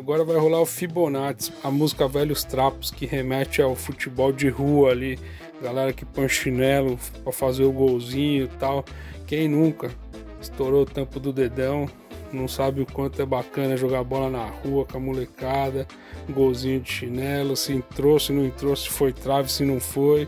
Agora 0.08 0.24
vai 0.24 0.38
rolar 0.38 0.62
o 0.62 0.66
Fibonacci, 0.66 1.52
a 1.62 1.70
música 1.70 2.08
Velhos 2.08 2.46
Trapos, 2.46 2.90
que 2.90 3.06
remete 3.06 3.62
ao 3.62 3.76
futebol 3.76 4.32
de 4.32 4.48
rua 4.48 4.92
ali. 4.92 5.20
Galera 5.62 5.92
que 5.92 6.06
põe 6.06 6.30
chinelo 6.30 6.98
pra 7.26 7.34
fazer 7.34 7.66
o 7.66 7.74
golzinho 7.74 8.46
e 8.46 8.48
tal. 8.48 8.86
Quem 9.26 9.50
nunca 9.50 9.92
estourou 10.40 10.84
o 10.84 10.86
tampo 10.86 11.20
do 11.20 11.34
dedão, 11.34 11.90
não 12.32 12.48
sabe 12.48 12.80
o 12.80 12.86
quanto 12.86 13.22
é 13.22 13.26
bacana 13.26 13.76
jogar 13.76 14.02
bola 14.06 14.30
na 14.30 14.46
rua 14.46 14.86
com 14.86 14.96
a 14.96 15.02
molecada, 15.02 15.86
golzinho 16.30 16.80
de 16.80 16.90
chinelo, 16.90 17.58
se 17.58 17.74
entrou, 17.74 18.18
se 18.18 18.32
não 18.32 18.46
entrou, 18.46 18.74
se 18.78 18.88
foi 18.88 19.12
trave, 19.12 19.52
se 19.52 19.66
não 19.66 19.78
foi. 19.78 20.26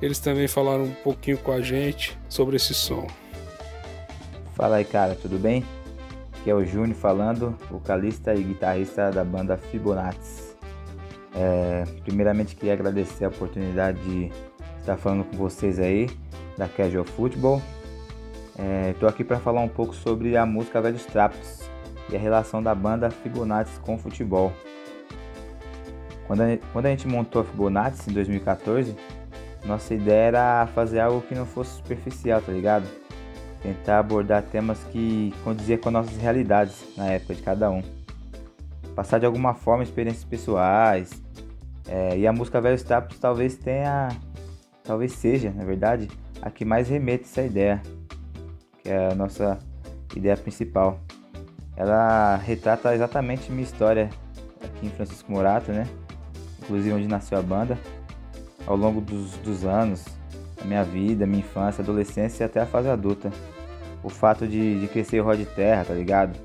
Eles 0.00 0.20
também 0.20 0.46
falaram 0.46 0.84
um 0.84 0.94
pouquinho 1.02 1.38
com 1.38 1.50
a 1.50 1.60
gente 1.60 2.16
sobre 2.28 2.54
esse 2.54 2.74
som. 2.74 3.08
Fala 4.54 4.76
aí, 4.76 4.84
cara, 4.84 5.16
tudo 5.16 5.36
bem? 5.36 5.64
Aqui 6.46 6.52
é 6.52 6.54
o 6.54 6.64
Júnior 6.64 6.94
falando, 6.94 7.58
vocalista 7.68 8.32
e 8.32 8.40
guitarrista 8.40 9.10
da 9.10 9.24
banda 9.24 9.56
Fibonacci. 9.56 10.54
É, 11.34 11.82
primeiramente 12.04 12.54
queria 12.54 12.72
agradecer 12.72 13.24
a 13.24 13.28
oportunidade 13.30 14.00
de 14.04 14.30
estar 14.78 14.96
falando 14.96 15.24
com 15.24 15.36
vocês 15.36 15.80
aí 15.80 16.08
da 16.56 16.68
Casual 16.68 17.04
Football. 17.04 17.60
Estou 18.92 19.08
é, 19.08 19.10
aqui 19.10 19.24
para 19.24 19.40
falar 19.40 19.60
um 19.60 19.68
pouco 19.68 19.92
sobre 19.92 20.36
a 20.36 20.46
música 20.46 20.80
Velhos 20.80 21.04
Trapos 21.04 21.68
e 22.08 22.14
a 22.14 22.18
relação 22.20 22.62
da 22.62 22.76
banda 22.76 23.10
Fibonacci 23.10 23.80
com 23.80 23.96
o 23.96 23.98
futebol. 23.98 24.52
Quando 26.28 26.42
a, 26.42 26.58
quando 26.72 26.86
a 26.86 26.90
gente 26.90 27.08
montou 27.08 27.42
a 27.42 27.44
Fibonacci 27.44 28.08
em 28.08 28.12
2014, 28.12 28.94
nossa 29.64 29.92
ideia 29.92 30.28
era 30.28 30.68
fazer 30.68 31.00
algo 31.00 31.22
que 31.22 31.34
não 31.34 31.44
fosse 31.44 31.74
superficial, 31.78 32.40
tá 32.40 32.52
ligado? 32.52 32.86
Tentar 33.66 33.98
abordar 33.98 34.42
temas 34.42 34.78
que 34.92 35.34
condiziam 35.42 35.78
com 35.78 35.90
nossas 35.90 36.16
realidades 36.18 36.84
na 36.96 37.06
época 37.06 37.34
de 37.34 37.42
cada 37.42 37.68
um. 37.68 37.82
Passar 38.94 39.18
de 39.18 39.26
alguma 39.26 39.54
forma 39.54 39.82
experiências 39.82 40.24
pessoais. 40.24 41.10
É, 41.88 42.16
e 42.16 42.26
a 42.26 42.32
música 42.32 42.60
Velhos 42.60 42.82
Tapos 42.84 43.18
talvez 43.18 43.56
tenha, 43.56 44.08
talvez 44.84 45.12
seja, 45.12 45.50
na 45.50 45.64
verdade, 45.64 46.08
a 46.40 46.50
que 46.50 46.64
mais 46.64 46.88
remete 46.88 47.24
essa 47.24 47.42
ideia, 47.42 47.82
que 48.82 48.88
é 48.88 49.10
a 49.10 49.14
nossa 49.14 49.58
ideia 50.14 50.36
principal. 50.36 51.00
Ela 51.76 52.36
retrata 52.36 52.94
exatamente 52.94 53.50
minha 53.50 53.64
história 53.64 54.10
aqui 54.62 54.86
em 54.86 54.90
Francisco 54.90 55.30
Morato, 55.30 55.72
né? 55.72 55.86
Inclusive 56.62 56.94
onde 56.94 57.08
nasceu 57.08 57.38
a 57.38 57.42
banda. 57.42 57.76
Ao 58.64 58.76
longo 58.76 59.00
dos, 59.00 59.32
dos 59.38 59.64
anos, 59.64 60.04
a 60.60 60.64
minha 60.64 60.82
vida, 60.82 61.26
minha 61.26 61.40
infância, 61.40 61.82
adolescência 61.82 62.44
e 62.44 62.46
até 62.46 62.60
a 62.60 62.66
fase 62.66 62.88
adulta 62.88 63.30
o 64.06 64.08
fato 64.08 64.46
de, 64.46 64.78
de 64.78 64.86
crescer 64.86 65.18
ró 65.18 65.34
de 65.34 65.44
terra, 65.44 65.84
tá 65.84 65.92
ligado? 65.92 66.38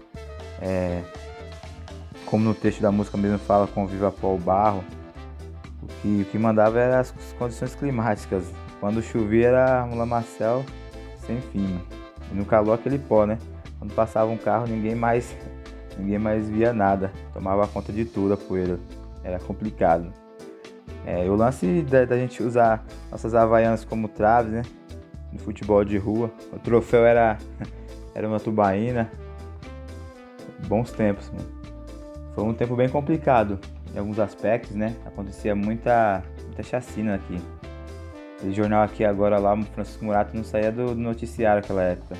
É, 0.60 1.04
como 2.26 2.44
no 2.44 2.56
texto 2.56 2.82
da 2.82 2.92
música 2.92 3.16
mesmo 3.18 3.38
fala, 3.38 3.68
conviva 3.68 4.12
pó 4.12 4.34
o 4.34 4.38
barro. 4.40 4.84
O 5.84 5.88
que, 6.02 6.22
o 6.24 6.26
que 6.26 6.40
mandava 6.40 6.80
era 6.80 7.00
as 7.00 7.12
condições 7.38 7.76
climáticas. 7.76 8.46
Quando 8.80 9.00
chovia 9.04 9.50
era 9.50 9.86
um 9.86 9.96
lamacel 9.96 10.66
sem 11.20 11.40
fim. 11.40 11.60
Mano. 11.60 11.86
E 12.32 12.36
no 12.36 12.46
calor 12.46 12.74
aquele 12.74 12.98
pó, 12.98 13.28
né? 13.28 13.38
Quando 13.78 13.94
passava 13.94 14.32
um 14.32 14.38
carro 14.38 14.66
ninguém 14.66 14.96
mais 14.96 15.36
ninguém 16.00 16.18
mais 16.18 16.50
via 16.50 16.74
nada. 16.74 17.12
Tomava 17.32 17.68
conta 17.68 17.94
de 17.94 18.06
tudo 18.06 18.34
a 18.34 18.38
poeira. 18.38 18.80
Era 19.24 19.38
complicado. 19.38 20.12
É, 21.06 21.30
o 21.30 21.36
lance 21.36 21.84
da, 21.84 22.06
da 22.06 22.18
gente 22.18 22.42
usar 22.42 22.84
nossas 23.12 23.36
havaianas 23.36 23.86
como 23.86 24.08
traves, 24.08 24.52
né? 24.52 24.64
No 25.32 25.40
futebol 25.40 25.84
de 25.84 25.98
rua. 25.98 26.32
O 26.52 26.60
troféu 26.60 27.06
era, 27.06 27.38
era 28.14 28.28
uma 28.28 28.40
tubaína. 28.40 29.10
Bons 30.68 30.92
tempos, 30.92 31.30
mano. 31.30 31.50
Foi 32.36 32.44
um 32.44 32.54
tempo 32.54 32.76
bem 32.76 32.88
complicado 32.88 33.60
em 33.94 33.98
alguns 33.98 34.20
aspectos, 34.20 34.76
né? 34.76 34.96
Acontecia 35.06 35.56
muita, 35.56 36.24
muita 36.46 36.64
chacina 36.64 37.16
aqui. 37.16 37.38
Esse 38.38 38.54
jornal 38.54 38.84
aqui 38.84 39.04
agora 39.04 39.38
lá, 39.38 39.56
Francisco 39.74 40.06
Murato 40.06 40.36
não 40.36 40.44
saía 40.44 40.72
do, 40.72 40.96
do 40.96 41.02
noticiário 41.02 41.62
naquela 41.62 41.84
época. 41.84 42.16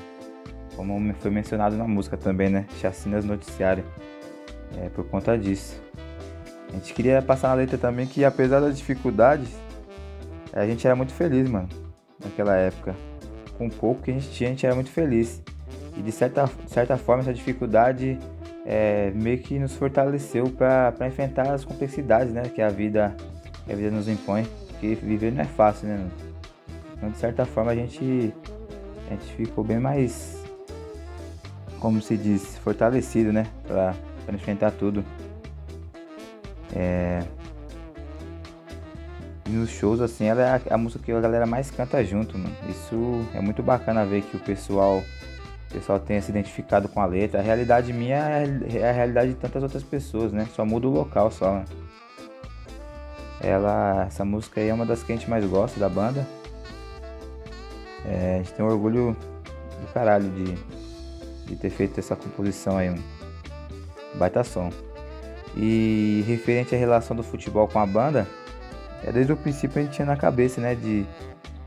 Como 0.76 1.14
foi 1.14 1.30
mencionado 1.30 1.76
na 1.76 1.86
música 1.86 2.16
também, 2.16 2.48
né? 2.48 2.66
Chacinas 2.80 3.24
noticiário. 3.24 3.84
É, 4.78 4.88
por 4.88 5.04
conta 5.06 5.36
disso. 5.36 5.80
A 6.68 6.72
gente 6.72 6.94
queria 6.94 7.20
passar 7.20 7.48
na 7.48 7.54
letra 7.54 7.76
também 7.76 8.06
que 8.06 8.24
apesar 8.24 8.60
das 8.60 8.78
dificuldades, 8.78 9.50
a 10.52 10.66
gente 10.66 10.86
era 10.86 10.96
muito 10.96 11.12
feliz, 11.12 11.48
mano 11.48 11.81
naquela 12.24 12.56
época. 12.56 12.94
Com 13.58 13.68
pouco 13.68 14.02
que 14.02 14.10
a 14.10 14.14
gente 14.14 14.30
tinha, 14.30 14.48
a 14.48 14.52
gente 14.52 14.66
era 14.66 14.74
muito 14.74 14.90
feliz. 14.90 15.42
E 15.96 16.02
de 16.02 16.10
certa, 16.10 16.50
certa 16.66 16.96
forma, 16.96 17.22
essa 17.22 17.34
dificuldade 17.34 18.18
é, 18.64 19.10
meio 19.14 19.38
que 19.38 19.58
nos 19.58 19.74
fortaleceu 19.74 20.48
para 20.50 21.06
enfrentar 21.06 21.52
as 21.52 21.64
complexidades 21.64 22.32
né, 22.32 22.42
que, 22.42 22.62
a 22.62 22.68
vida, 22.68 23.14
que 23.66 23.72
a 23.72 23.76
vida 23.76 23.90
nos 23.90 24.08
impõe. 24.08 24.46
Porque 24.68 24.94
viver 24.94 25.32
não 25.32 25.42
é 25.42 25.46
fácil, 25.46 25.88
né? 25.88 26.10
Então, 26.96 27.10
de 27.10 27.18
certa 27.18 27.44
forma, 27.44 27.72
a 27.72 27.74
gente, 27.74 28.32
a 29.08 29.10
gente 29.10 29.34
ficou 29.34 29.62
bem 29.62 29.78
mais, 29.78 30.42
como 31.78 32.00
se 32.00 32.16
diz, 32.16 32.56
fortalecido, 32.58 33.32
né? 33.32 33.46
Para 33.66 33.94
enfrentar 34.34 34.70
tudo. 34.72 35.04
É, 36.74 37.22
nos 39.52 39.70
shows, 39.70 40.00
assim, 40.00 40.26
ela 40.26 40.42
é 40.42 40.46
a, 40.70 40.74
a, 40.74 40.78
música 40.78 41.04
que 41.04 41.12
a 41.12 41.20
galera 41.20 41.46
mais 41.46 41.70
canta 41.70 42.04
junto, 42.04 42.38
mano. 42.38 42.54
Isso 42.68 43.26
é 43.34 43.40
muito 43.40 43.62
bacana 43.62 44.04
ver 44.04 44.22
que 44.22 44.36
o 44.36 44.40
pessoal 44.40 45.02
o 45.70 45.74
pessoal 45.74 45.98
tenha 45.98 46.20
se 46.20 46.30
identificado 46.30 46.86
com 46.86 47.00
a 47.00 47.06
letra. 47.06 47.40
A 47.40 47.42
realidade 47.42 47.94
minha 47.94 48.18
é 48.18 48.90
a 48.90 48.92
realidade 48.92 49.30
de 49.30 49.36
tantas 49.36 49.62
outras 49.62 49.82
pessoas, 49.82 50.30
né? 50.30 50.46
Só 50.54 50.66
muda 50.66 50.86
o 50.86 50.90
local 50.90 51.30
só. 51.30 51.54
Né? 51.54 51.64
Ela, 53.40 54.04
essa 54.06 54.22
música 54.22 54.60
aí 54.60 54.68
é 54.68 54.74
uma 54.74 54.84
das 54.84 55.02
que 55.02 55.12
a 55.12 55.16
gente 55.16 55.30
mais 55.30 55.44
gosta 55.46 55.80
da 55.80 55.88
banda. 55.88 56.26
É, 58.04 58.34
a 58.34 58.38
gente 58.38 58.52
tem 58.52 58.64
um 58.64 58.68
orgulho 58.68 59.16
do 59.80 59.92
caralho 59.94 60.28
de, 60.28 60.54
de 61.46 61.56
ter 61.56 61.70
feito 61.70 61.98
essa 61.98 62.14
composição 62.14 62.76
aí, 62.76 62.94
baita 64.14 64.44
som. 64.44 64.70
E 65.56 66.22
referente 66.26 66.74
à 66.74 66.78
relação 66.78 67.16
do 67.16 67.22
futebol 67.22 67.66
com 67.66 67.78
a 67.78 67.86
banda, 67.86 68.26
é 69.04 69.12
desde 69.12 69.32
o 69.32 69.36
princípio 69.36 69.80
a 69.80 69.84
gente 69.84 69.94
tinha 69.94 70.06
na 70.06 70.16
cabeça, 70.16 70.60
né, 70.60 70.74
de, 70.74 71.06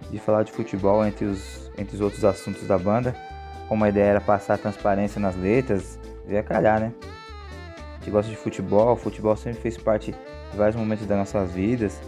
de 0.09 0.19
falar 0.19 0.43
de 0.43 0.51
futebol 0.51 1.05
entre 1.05 1.25
os, 1.25 1.71
entre 1.77 1.95
os 1.95 2.01
outros 2.01 2.23
assuntos 2.23 2.67
da 2.67 2.77
banda. 2.77 3.15
Como 3.67 3.83
a 3.83 3.89
ideia 3.89 4.05
era 4.11 4.21
passar 4.21 4.57
transparência 4.57 5.19
nas 5.19 5.35
letras, 5.35 5.99
veio 6.25 6.39
a 6.39 6.43
calhar, 6.43 6.79
né? 6.79 6.93
A 7.77 7.97
gente 7.97 8.11
gosta 8.11 8.29
de 8.29 8.37
futebol, 8.37 8.93
o 8.93 8.95
futebol 8.95 9.35
sempre 9.35 9.61
fez 9.61 9.77
parte 9.77 10.11
de 10.11 10.57
vários 10.57 10.75
momentos 10.75 11.05
das 11.07 11.17
nossas 11.17 11.51
vidas. 11.51 11.99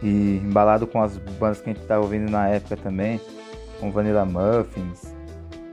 E 0.00 0.40
embalado 0.44 0.86
com 0.86 1.02
as 1.02 1.16
bandas 1.16 1.60
que 1.60 1.70
a 1.70 1.72
gente 1.72 1.82
estava 1.82 2.02
ouvindo 2.02 2.30
na 2.30 2.48
época 2.48 2.76
também, 2.76 3.20
com 3.80 3.90
Vanilla 3.90 4.24
Muffins, 4.24 5.12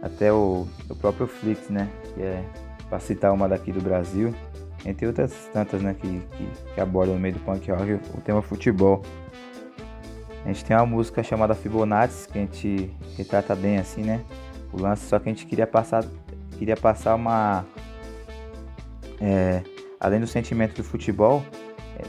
até 0.02 0.34
o, 0.34 0.68
o 0.90 0.96
próprio 0.96 1.28
Flix, 1.28 1.70
né? 1.70 1.88
Que 2.16 2.24
é, 2.24 2.44
para 2.90 3.00
citar 3.00 3.32
uma 3.32 3.48
daqui 3.48 3.72
do 3.72 3.82
Brasil, 3.82 4.34
entre 4.86 5.08
outras 5.08 5.34
tantas, 5.52 5.82
né? 5.82 5.96
Que, 6.00 6.08
que, 6.08 6.74
que 6.74 6.82
abordam 6.82 7.16
no 7.16 7.22
meio 7.22 7.34
do 7.34 7.40
punk 7.42 7.70
rock 7.72 7.94
o 8.14 8.22
tema 8.22 8.42
futebol. 8.42 9.02
A 10.44 10.50
gente 10.50 10.64
tem 10.64 10.78
uma 10.78 10.86
música 10.86 11.24
chamada 11.24 11.56
Fibonacci, 11.56 12.28
que 12.30 12.38
a 12.38 12.42
gente 12.42 12.92
retrata 13.18 13.56
bem 13.56 13.78
assim, 13.80 14.04
né? 14.04 14.22
O 14.72 14.80
lance, 14.80 15.08
só 15.08 15.18
que 15.18 15.28
a 15.28 15.32
gente 15.32 15.46
queria 15.46 15.66
passar, 15.66 16.06
queria 16.58 16.78
passar 16.78 17.16
uma. 17.16 17.66
É, 19.20 19.64
além 20.00 20.20
do 20.20 20.28
sentimento 20.28 20.76
do 20.76 20.84
futebol, 20.84 21.44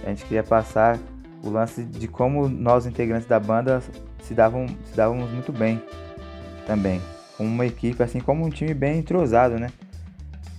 a 0.04 0.08
gente 0.10 0.24
queria 0.24 0.42
passar 0.42 0.98
o 1.42 1.50
lance 1.50 1.84
de 1.84 2.08
como 2.08 2.48
nós 2.48 2.86
integrantes 2.86 3.26
da 3.26 3.38
banda 3.38 3.82
se 4.22 4.34
davam 4.34 4.66
se 4.84 4.96
dávamos 4.96 5.30
muito 5.30 5.52
bem 5.52 5.80
também 6.66 7.00
como 7.36 7.48
uma 7.48 7.66
equipe 7.66 8.02
assim 8.02 8.18
como 8.18 8.44
um 8.44 8.50
time 8.50 8.74
bem 8.74 8.98
entrosado 8.98 9.58
né 9.58 9.70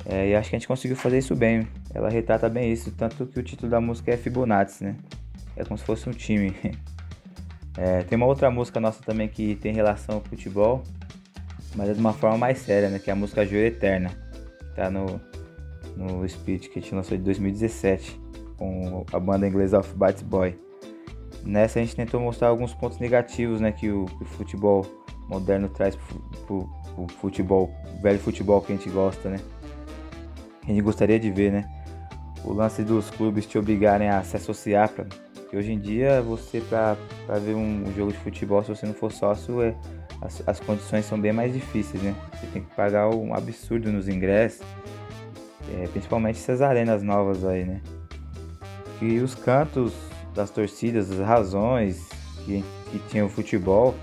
é, 0.10 0.30
e 0.30 0.36
acho 0.36 0.50
que 0.50 0.56
a 0.56 0.60
gente 0.60 0.68
conseguiu 0.68 0.96
fazer 0.96 1.18
isso 1.18 1.36
bem. 1.36 1.68
Ela 1.94 2.10
retrata 2.10 2.48
bem 2.48 2.72
isso 2.72 2.92
tanto 2.92 3.26
que 3.26 3.40
o 3.40 3.44
título 3.44 3.70
da 3.70 3.82
música 3.82 4.12
é 4.12 4.18
Fibonacci 4.18 4.86
né? 4.86 4.96
É 5.56 5.66
como 5.66 5.78
se 5.78 5.84
fosse 5.84 6.10
um 6.10 6.14
time. 6.14 6.56
É, 7.80 8.02
tem 8.02 8.16
uma 8.16 8.26
outra 8.26 8.50
música 8.50 8.80
nossa 8.80 9.04
também 9.04 9.28
que 9.28 9.54
tem 9.54 9.72
relação 9.72 10.20
com 10.20 10.30
futebol 10.30 10.82
mas 11.76 11.88
é 11.90 11.94
de 11.94 12.00
uma 12.00 12.12
forma 12.12 12.36
mais 12.36 12.58
séria 12.58 12.90
né? 12.90 12.98
Que 12.98 13.12
é 13.12 13.14
a 13.14 13.16
música 13.16 13.46
Joia 13.46 13.68
Eterna 13.68 14.10
que 14.58 14.76
tá 14.76 14.90
no 14.90 15.22
no 15.96 16.28
Spirit 16.28 16.70
que 16.70 16.80
a 16.80 16.82
gente 16.82 16.96
lançou 16.96 17.16
de 17.16 17.24
2017 17.24 18.20
com 18.58 19.06
a 19.14 19.20
banda 19.20 19.48
inglesa 19.48 19.78
Of 19.78 19.94
Bites 19.96 20.24
Boy. 20.24 20.58
Nessa 21.44 21.78
a 21.78 21.84
gente 21.84 21.96
tentou 21.96 22.20
mostrar 22.20 22.48
alguns 22.48 22.74
pontos 22.74 22.98
negativos 22.98 23.62
né, 23.62 23.72
que, 23.72 23.92
o, 23.92 24.06
que 24.06 24.24
o 24.24 24.26
futebol 24.26 24.84
moderno 25.30 25.70
traz 25.70 25.96
para 25.96 26.56
o 26.56 27.08
futebol, 27.20 27.72
o 27.96 28.02
velho 28.02 28.18
futebol 28.18 28.60
que 28.60 28.74
a 28.74 28.76
gente 28.76 28.90
gosta, 28.90 29.30
né? 29.30 29.40
Que 30.68 30.74
a 30.74 30.76
gente 30.76 30.84
gostaria 30.84 31.18
de 31.18 31.32
ver, 31.32 31.50
né? 31.50 31.70
O 32.44 32.52
lance 32.52 32.84
dos 32.84 33.10
clubes 33.10 33.46
te 33.46 33.58
obrigarem 33.58 34.10
a 34.10 34.22
se 34.22 34.36
associar 34.36 34.90
para 34.90 35.06
que 35.50 35.56
hoje 35.56 35.72
em 35.72 35.80
dia 35.80 36.22
você 36.22 36.60
para 36.60 36.98
ver 37.40 37.56
um, 37.56 37.86
jogo 37.96 38.12
de 38.12 38.18
futebol, 38.18 38.62
se 38.62 38.70
você 38.70 38.86
não 38.86 38.94
for 38.94 39.10
sócio, 39.14 39.62
é, 39.62 39.74
as, 40.22 40.44
as, 40.46 40.60
condições 40.60 41.06
são 41.06 41.18
bem 41.18 41.32
mais 41.32 41.54
difíceis, 41.54 42.04
né? 42.04 42.14
Você 42.34 42.48
tem 42.48 42.64
que 42.64 42.76
pagar 42.76 43.08
um 43.08 43.34
absurdo 43.34 43.90
nos 43.94 44.10
ingressos, 44.10 44.60
é, 45.74 45.88
principalmente 45.88 46.38
essas 46.38 46.62
arenas 46.62 47.02
novas 47.02 47.46
aí, 47.46 47.64
né? 47.64 47.80
E 49.02 49.20
os 49.20 49.34
cantos 49.36 49.94
das 50.36 50.50
torcidas, 50.50 51.08
das 51.08 51.26
razões 51.26 52.10
que, 52.44 52.62
que 52.92 53.00
tinha 53.08 53.26
o 53.26 53.30
futebol, 53.30 53.96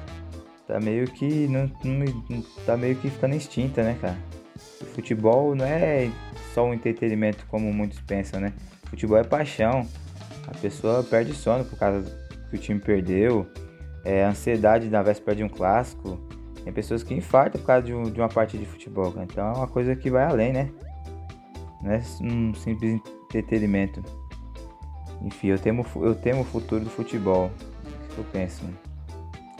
tá 0.66 0.80
meio 0.80 1.06
que 1.08 1.46
não, 1.46 1.70
não, 1.84 2.42
tá 2.64 2.74
meio 2.74 2.96
que 2.96 3.10
ficando 3.10 3.34
extinta, 3.34 3.82
né, 3.82 3.98
cara? 4.00 4.16
O 4.80 4.86
futebol 4.86 5.54
não 5.54 5.66
é 5.66 6.10
só 6.54 6.64
um 6.64 6.72
entretenimento 6.72 7.44
como 7.48 7.72
muitos 7.72 8.00
pensam, 8.00 8.40
né? 8.40 8.52
Futebol 8.84 9.18
é 9.18 9.24
paixão. 9.24 9.86
A 10.46 10.56
pessoa 10.58 11.02
perde 11.02 11.34
sono 11.34 11.64
por 11.64 11.76
causa 11.76 12.08
que 12.48 12.56
o 12.56 12.58
time 12.58 12.78
perdeu, 12.78 13.46
é 14.04 14.22
ansiedade 14.22 14.88
na 14.88 15.02
véspera 15.02 15.36
de 15.36 15.42
um 15.42 15.48
clássico. 15.48 16.18
Tem 16.62 16.72
pessoas 16.72 17.02
que 17.02 17.12
infartam 17.12 17.60
por 17.60 17.66
causa 17.66 17.82
de, 17.82 17.92
um, 17.92 18.04
de 18.04 18.20
uma 18.20 18.28
partida 18.28 18.62
de 18.62 18.68
futebol, 18.68 19.10
cara. 19.10 19.26
Então 19.28 19.46
é 19.46 19.56
uma 19.56 19.66
coisa 19.66 19.96
que 19.96 20.08
vai 20.08 20.24
além, 20.24 20.52
né? 20.52 20.70
Não 21.82 21.92
é 21.92 22.00
um 22.22 22.54
simples 22.54 23.00
entretenimento. 23.24 24.02
Enfim, 25.22 25.48
eu 25.48 25.58
temo, 25.58 25.84
eu 25.96 26.14
temo 26.14 26.42
o 26.42 26.44
futuro 26.44 26.84
do 26.84 26.90
futebol. 26.90 27.50
É 27.50 27.90
isso 27.90 28.14
que 28.14 28.18
eu 28.18 28.24
penso. 28.32 28.64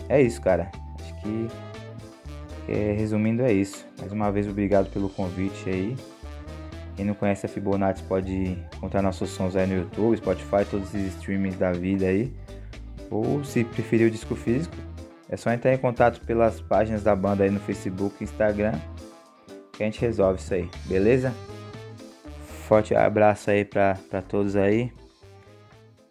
É 0.09 0.23
isso, 0.23 0.41
cara. 0.41 0.71
Acho 1.01 1.15
que, 1.23 1.49
é, 2.69 2.93
resumindo 2.93 3.43
é 3.43 3.53
isso. 3.53 3.85
Mais 3.99 4.13
uma 4.13 4.31
vez, 4.31 4.47
obrigado 4.47 4.91
pelo 4.91 5.09
convite 5.09 5.69
aí. 5.69 5.97
Quem 6.97 7.05
não 7.05 7.15
conhece 7.15 7.47
a 7.47 7.49
Fibonacci 7.49 8.03
pode 8.05 8.57
encontrar 8.77 9.03
nossos 9.03 9.31
sons 9.31 9.57
aí 9.57 9.67
no 9.67 9.75
YouTube, 9.75 10.17
Spotify, 10.17 10.65
todos 10.71 10.95
esses 10.95 11.15
streamings 11.17 11.57
da 11.57 11.73
vida 11.73 12.07
aí. 12.07 12.33
Ou 13.11 13.45
se 13.45 13.65
preferir 13.65 14.07
o 14.07 14.11
disco 14.11 14.35
físico, 14.35 14.75
é 15.29 15.37
só 15.37 15.53
entrar 15.53 15.75
em 15.75 15.79
contato 15.79 16.21
pelas 16.25 16.61
páginas 16.61 17.03
da 17.03 17.15
banda 17.15 17.45
aí 17.45 17.51
no 17.51 17.61
Facebook 17.61 18.23
Instagram 18.23 18.79
que 19.77 19.83
a 19.83 19.87
gente 19.87 20.01
resolve 20.01 20.41
isso 20.41 20.55
aí, 20.55 20.71
beleza? 20.87 21.35
Forte 22.69 22.95
abraço 22.95 23.51
aí 23.51 23.65
pra 23.65 23.97
todos 24.29 24.57
aí 24.57 24.93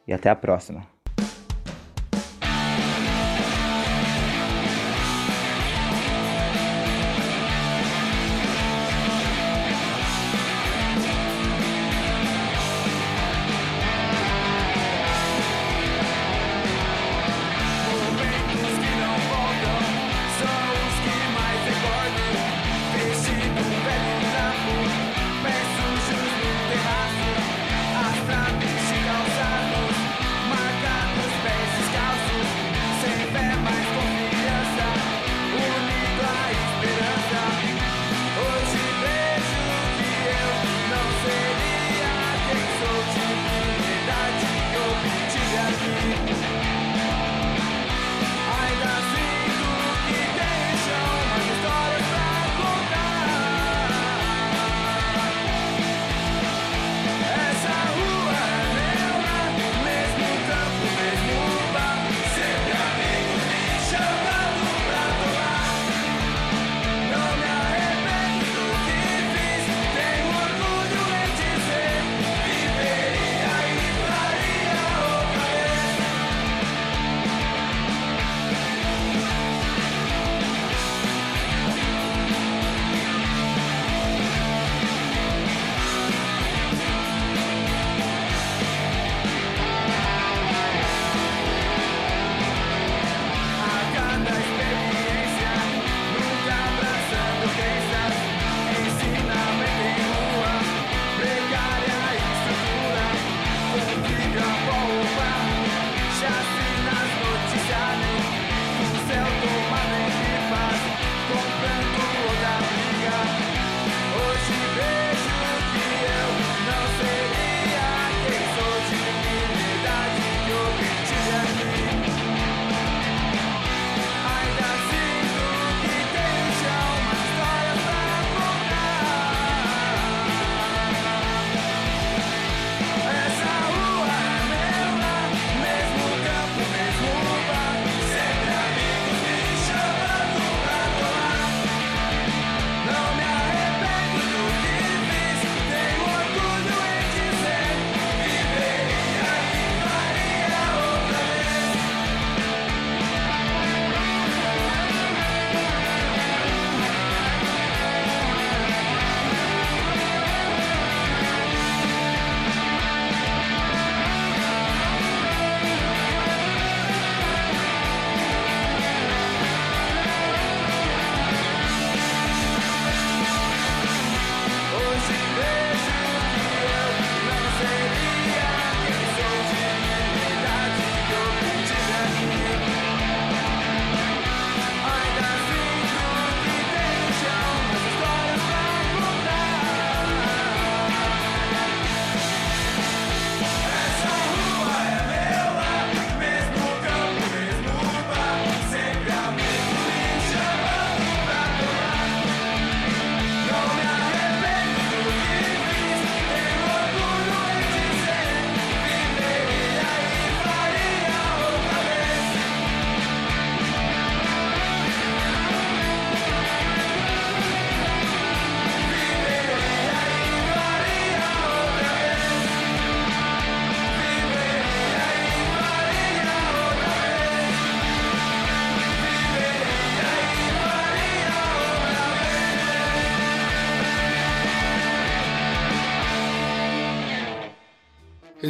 e 0.08 0.14
até 0.14 0.30
a 0.30 0.36
próxima. 0.36 0.93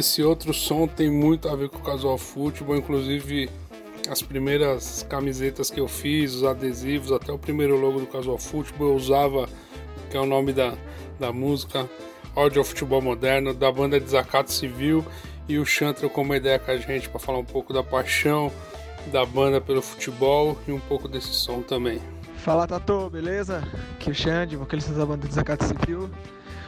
Esse 0.04 0.22
outro 0.22 0.52
som 0.52 0.86
tem 0.86 1.10
muito 1.10 1.48
a 1.48 1.56
ver 1.56 1.70
com 1.70 1.78
o 1.78 1.80
casual 1.80 2.18
futebol, 2.18 2.76
inclusive 2.76 3.48
as 4.10 4.20
primeiras 4.20 5.02
camisetas 5.08 5.70
que 5.70 5.80
eu 5.80 5.88
fiz, 5.88 6.34
os 6.34 6.44
adesivos, 6.44 7.10
até 7.10 7.32
o 7.32 7.38
primeiro 7.38 7.80
logo 7.80 8.00
do 8.00 8.06
casual 8.06 8.36
futebol 8.36 8.88
eu 8.88 8.96
usava, 8.96 9.48
que 10.10 10.16
é 10.18 10.20
o 10.20 10.26
nome 10.26 10.52
da, 10.52 10.74
da 11.18 11.32
música, 11.32 11.88
Audio 12.36 12.62
Futebol 12.62 13.00
Moderno, 13.00 13.54
da 13.54 13.72
banda 13.72 13.98
Desacato 13.98 14.52
Civil, 14.52 15.02
e 15.48 15.58
o 15.58 15.64
Chantra 15.64 16.06
com 16.06 16.20
uma 16.20 16.36
ideia 16.36 16.58
com 16.58 16.70
a 16.70 16.76
gente 16.76 17.08
para 17.08 17.18
falar 17.18 17.38
um 17.38 17.44
pouco 17.44 17.72
da 17.72 17.82
paixão 17.82 18.52
da 19.10 19.24
banda 19.24 19.58
pelo 19.58 19.80
futebol 19.80 20.58
e 20.68 20.72
um 20.72 20.80
pouco 20.80 21.08
desse 21.08 21.32
som 21.32 21.62
também. 21.62 21.98
Fala 22.36 22.66
Tato, 22.66 23.08
beleza? 23.08 23.66
Aqui 23.94 24.10
é 24.10 24.12
o 24.12 24.14
Xande, 24.14 24.54
vocalista 24.54 24.92
da 24.92 25.06
banda 25.06 25.26
Desacato 25.26 25.64
Civil. 25.64 26.10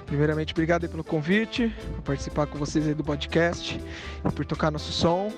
Primeiramente, 0.07 0.53
obrigado 0.53 0.89
pelo 0.89 1.03
convite, 1.03 1.75
por 1.97 2.03
participar 2.03 2.47
com 2.47 2.57
vocês 2.57 2.87
aí 2.87 2.95
do 2.95 3.03
podcast 3.03 3.81
e 4.25 4.33
por 4.33 4.47
tocar 4.47 4.71
nosso 4.71 4.93
som. 4.93 5.33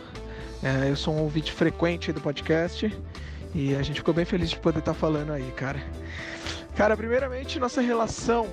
É, 0.62 0.90
eu 0.90 0.96
sou 0.96 1.14
um 1.14 1.20
ouvinte 1.20 1.50
frequente 1.50 2.12
do 2.12 2.20
podcast 2.20 2.94
e 3.54 3.74
a 3.74 3.82
gente 3.82 4.00
ficou 4.00 4.12
bem 4.12 4.26
feliz 4.26 4.50
de 4.50 4.58
poder 4.58 4.80
estar 4.80 4.92
falando 4.92 5.32
aí, 5.32 5.50
cara. 5.56 5.82
Cara, 6.76 6.96
primeiramente, 6.96 7.58
nossa 7.58 7.80
relação 7.80 8.46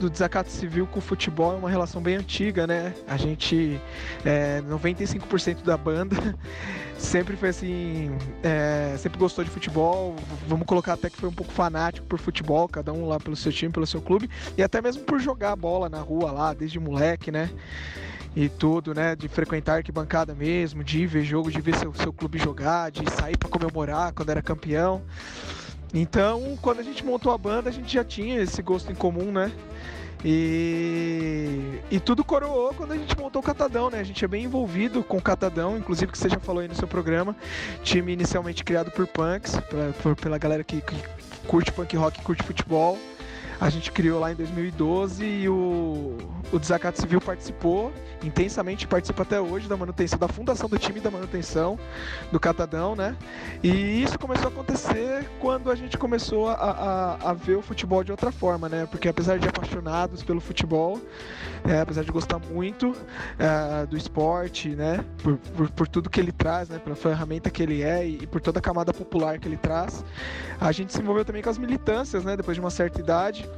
do 0.00 0.08
desacato 0.08 0.50
civil 0.50 0.86
com 0.86 0.98
o 0.98 1.02
futebol 1.02 1.52
é 1.52 1.56
uma 1.56 1.68
relação 1.68 2.00
bem 2.00 2.16
antiga, 2.16 2.66
né? 2.66 2.94
A 3.06 3.18
gente, 3.18 3.78
é, 4.24 4.62
95% 4.62 5.62
da 5.62 5.76
banda 5.76 6.16
sempre 6.96 7.36
foi 7.36 7.50
assim, 7.50 8.10
é, 8.42 8.96
sempre 8.96 9.18
gostou 9.18 9.44
de 9.44 9.50
futebol. 9.50 10.16
Vamos 10.48 10.66
colocar 10.66 10.94
até 10.94 11.10
que 11.10 11.18
foi 11.18 11.28
um 11.28 11.32
pouco 11.32 11.52
fanático 11.52 12.06
por 12.06 12.18
futebol, 12.18 12.66
cada 12.66 12.92
um 12.94 13.06
lá 13.06 13.20
pelo 13.20 13.36
seu 13.36 13.52
time, 13.52 13.70
pelo 13.70 13.86
seu 13.86 14.00
clube, 14.00 14.28
e 14.56 14.62
até 14.62 14.80
mesmo 14.80 15.04
por 15.04 15.20
jogar 15.20 15.54
bola 15.54 15.90
na 15.90 16.00
rua 16.00 16.32
lá, 16.32 16.54
desde 16.54 16.80
moleque, 16.80 17.30
né? 17.30 17.50
e 18.34 18.48
tudo, 18.48 18.94
né? 18.94 19.16
De 19.16 19.28
frequentar 19.28 19.78
arquibancada 19.78 20.34
mesmo, 20.34 20.84
de 20.84 21.04
ver 21.04 21.24
jogo, 21.24 21.50
de 21.50 21.60
ver 21.60 21.74
seu, 21.74 21.92
seu 21.94 22.12
clube 22.12 22.38
jogar, 22.38 22.90
de 22.90 23.08
sair 23.10 23.36
para 23.36 23.48
comemorar 23.48 24.12
quando 24.12 24.30
era 24.30 24.40
campeão. 24.40 25.02
Então, 25.92 26.56
quando 26.62 26.80
a 26.80 26.82
gente 26.82 27.04
montou 27.04 27.32
a 27.32 27.38
banda, 27.38 27.68
a 27.68 27.72
gente 27.72 27.92
já 27.92 28.04
tinha 28.04 28.40
esse 28.40 28.62
gosto 28.62 28.90
em 28.92 28.94
comum, 28.94 29.32
né? 29.32 29.52
E, 30.24 31.80
e 31.90 31.98
tudo 31.98 32.22
coroou 32.22 32.74
quando 32.74 32.92
a 32.92 32.96
gente 32.96 33.16
montou 33.16 33.40
o 33.40 33.44
Catadão, 33.44 33.90
né? 33.90 34.00
A 34.00 34.04
gente 34.04 34.24
é 34.24 34.28
bem 34.28 34.44
envolvido 34.44 35.02
com 35.02 35.16
o 35.16 35.22
Catadão, 35.22 35.78
inclusive 35.78 36.12
que 36.12 36.18
você 36.18 36.28
já 36.28 36.38
falou 36.38 36.60
aí 36.60 36.68
no 36.68 36.74
seu 36.74 36.86
programa. 36.86 37.34
Time 37.82 38.12
inicialmente 38.12 38.62
criado 38.62 38.90
por 38.90 39.06
punks, 39.06 39.52
pra, 39.68 39.92
por, 40.02 40.16
pela 40.16 40.36
galera 40.36 40.62
que, 40.62 40.80
que 40.80 40.96
curte 41.46 41.72
punk 41.72 41.96
rock, 41.96 42.22
curte 42.22 42.42
futebol. 42.42 42.98
A 43.60 43.68
gente 43.68 43.92
criou 43.92 44.18
lá 44.18 44.32
em 44.32 44.34
2012 44.34 45.22
e 45.22 45.46
o, 45.46 46.16
o 46.50 46.58
Desacato 46.58 46.98
Civil 46.98 47.20
participou 47.20 47.92
intensamente, 48.22 48.86
participa 48.86 49.22
até 49.22 49.38
hoje 49.38 49.68
da 49.68 49.76
manutenção, 49.76 50.18
da 50.18 50.28
fundação 50.28 50.66
do 50.66 50.78
time 50.78 50.98
da 50.98 51.10
manutenção 51.10 51.78
do 52.32 52.40
Catadão, 52.40 52.96
né? 52.96 53.14
E 53.62 54.02
isso 54.02 54.18
começou 54.18 54.46
a 54.46 54.48
acontecer 54.48 55.28
quando 55.40 55.70
a 55.70 55.74
gente 55.74 55.98
começou 55.98 56.48
a, 56.48 56.54
a, 56.54 57.30
a 57.30 57.34
ver 57.34 57.56
o 57.56 57.62
futebol 57.62 58.02
de 58.02 58.10
outra 58.10 58.32
forma, 58.32 58.66
né? 58.66 58.86
Porque 58.90 59.08
apesar 59.08 59.38
de 59.38 59.46
apaixonados 59.46 60.22
pelo 60.22 60.40
futebol, 60.40 60.98
é, 61.64 61.80
apesar 61.80 62.02
de 62.02 62.10
gostar 62.10 62.38
muito 62.38 62.96
é, 63.38 63.84
do 63.84 63.96
esporte, 63.96 64.70
né? 64.70 65.04
Por, 65.22 65.36
por, 65.36 65.70
por, 65.70 65.88
tudo 65.88 66.08
que 66.08 66.18
ele 66.18 66.32
traz, 66.32 66.70
né? 66.70 66.78
Pela 66.78 66.96
ferramenta 66.96 67.50
que 67.50 67.62
ele 67.62 67.82
é 67.82 68.06
e, 68.06 68.22
e 68.22 68.26
por 68.26 68.40
toda 68.40 68.58
a 68.58 68.62
camada 68.62 68.92
popular 68.92 69.38
que 69.38 69.46
ele 69.46 69.58
traz, 69.58 70.02
a 70.58 70.72
gente 70.72 70.94
se 70.94 71.00
envolveu 71.00 71.26
também 71.26 71.42
com 71.42 71.50
as 71.50 71.58
militâncias, 71.58 72.24
né? 72.24 72.36
Depois 72.36 72.54
de 72.54 72.60
uma 72.60 72.70
certa 72.70 73.00
idade 73.00 73.49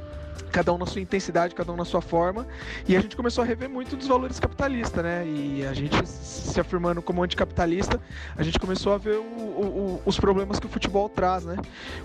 cada 0.51 0.71
um 0.73 0.77
na 0.77 0.85
sua 0.85 1.01
intensidade, 1.01 1.55
cada 1.55 1.71
um 1.71 1.75
na 1.75 1.85
sua 1.85 2.01
forma, 2.01 2.45
e 2.87 2.95
a 2.95 3.01
gente 3.01 3.15
começou 3.15 3.43
a 3.43 3.47
rever 3.47 3.69
muito 3.69 3.95
dos 3.95 4.07
valores 4.07 4.39
capitalistas, 4.39 5.03
né? 5.03 5.25
E 5.25 5.65
a 5.65 5.73
gente 5.73 6.07
se 6.07 6.59
afirmando 6.59 7.01
como 7.01 7.23
anticapitalista, 7.23 7.99
a 8.37 8.43
gente 8.43 8.59
começou 8.59 8.93
a 8.93 8.97
ver 8.97 9.17
o, 9.17 9.21
o, 9.23 10.01
os 10.05 10.19
problemas 10.19 10.59
que 10.59 10.65
o 10.65 10.69
futebol 10.69 11.09
traz, 11.09 11.43
né? 11.43 11.57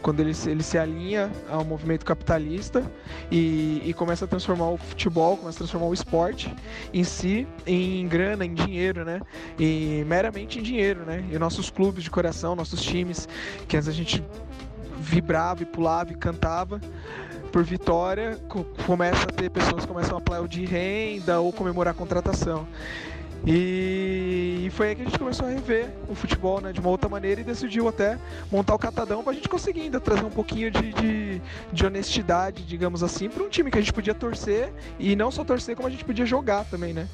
Quando 0.02 0.20
ele, 0.20 0.32
ele 0.46 0.62
se 0.62 0.78
alinha 0.78 1.30
ao 1.50 1.64
movimento 1.64 2.04
capitalista 2.04 2.90
e, 3.30 3.82
e 3.84 3.92
começa 3.92 4.24
a 4.24 4.28
transformar 4.28 4.70
o 4.70 4.78
futebol, 4.78 5.36
começa 5.36 5.58
a 5.58 5.60
transformar 5.60 5.86
o 5.86 5.94
esporte 5.94 6.54
em 6.92 7.04
si 7.04 7.46
em 7.66 8.08
grana, 8.08 8.44
em 8.44 8.54
dinheiro, 8.54 9.04
né? 9.04 9.20
E 9.58 10.04
meramente 10.06 10.58
em 10.58 10.62
dinheiro, 10.62 11.04
né? 11.04 11.24
E 11.30 11.38
nossos 11.38 11.70
clubes 11.70 12.02
de 12.02 12.10
coração, 12.10 12.56
nossos 12.56 12.82
times, 12.82 13.28
que 13.66 13.76
antes 13.76 13.88
a 13.88 13.92
gente 13.92 14.24
vibrava 14.98 15.62
e 15.62 15.66
pulava 15.66 16.12
e 16.12 16.16
cantava 16.16 16.80
por 17.48 17.62
vitória, 17.62 18.38
começa 18.86 19.24
a 19.24 19.32
ter 19.32 19.50
pessoas 19.50 19.82
que 19.82 19.88
começam 19.88 20.16
a 20.16 20.18
aplaudir 20.18 20.66
renda 20.66 21.40
ou 21.40 21.52
comemorar 21.52 21.92
a 21.92 21.96
contratação. 21.96 22.66
E 23.50 24.68
foi 24.72 24.88
aí 24.88 24.94
que 24.94 25.00
a 25.00 25.04
gente 25.06 25.18
começou 25.18 25.46
a 25.46 25.48
rever 25.48 25.88
o 26.06 26.14
futebol 26.14 26.60
né, 26.60 26.70
de 26.70 26.80
uma 26.80 26.90
outra 26.90 27.08
maneira 27.08 27.40
e 27.40 27.44
decidiu 27.44 27.88
até 27.88 28.18
montar 28.52 28.74
o 28.74 28.78
catadão 28.78 29.22
para 29.22 29.32
a 29.32 29.34
gente 29.34 29.48
conseguir 29.48 29.80
ainda 29.80 29.98
trazer 29.98 30.22
um 30.22 30.30
pouquinho 30.30 30.70
de, 30.70 30.92
de, 30.92 31.42
de 31.72 31.86
honestidade, 31.86 32.62
digamos 32.62 33.02
assim, 33.02 33.30
para 33.30 33.42
um 33.42 33.48
time 33.48 33.70
que 33.70 33.78
a 33.78 33.80
gente 33.80 33.94
podia 33.94 34.12
torcer 34.12 34.70
e 34.98 35.16
não 35.16 35.30
só 35.30 35.44
torcer, 35.44 35.74
como 35.74 35.88
a 35.88 35.90
gente 35.90 36.04
podia 36.04 36.26
jogar 36.26 36.66
também, 36.66 36.92
né? 36.92 37.08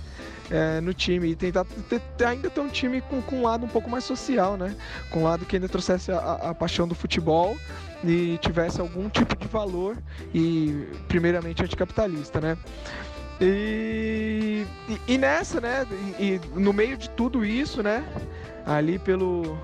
É, 0.51 0.81
no 0.81 0.93
time 0.93 1.31
e 1.31 1.37
tentar 1.37 1.65
ter, 1.89 2.03
ainda 2.27 2.51
ter 2.51 2.61
um 2.61 2.69
time 2.69 3.01
com, 3.01 3.23
com 3.23 3.37
um 3.37 3.43
lado 3.45 3.65
um 3.65 3.69
pouco 3.69 3.89
mais 3.89 4.03
social, 4.03 4.57
né? 4.57 4.75
Com 5.11 5.21
um 5.21 5.23
lado 5.23 5.47
que 5.47 5.55
ainda 5.55 5.69
trouxesse 5.69 6.11
a, 6.11 6.19
a 6.19 6.55
paixão 6.55 6.89
do 6.89 6.97
futebol 6.97 7.57
e 8.03 8.39
tivesse 8.39 8.81
algum 8.81 9.09
tipo 9.09 9.37
de 9.37 9.47
valor 9.47 9.97
e 10.35 10.85
primeiramente 11.07 11.63
anticapitalista, 11.63 12.41
né? 12.41 12.59
E, 13.41 14.67
e, 14.89 15.15
e 15.15 15.19
nessa, 15.19 15.61
né? 15.61 15.87
E, 16.19 16.25
e, 16.25 16.41
no 16.55 16.73
meio 16.73 16.97
de 16.97 17.11
tudo 17.11 17.45
isso, 17.45 17.83
né? 17.83 18.05
Ali 18.67 18.99
pelo 18.99 19.59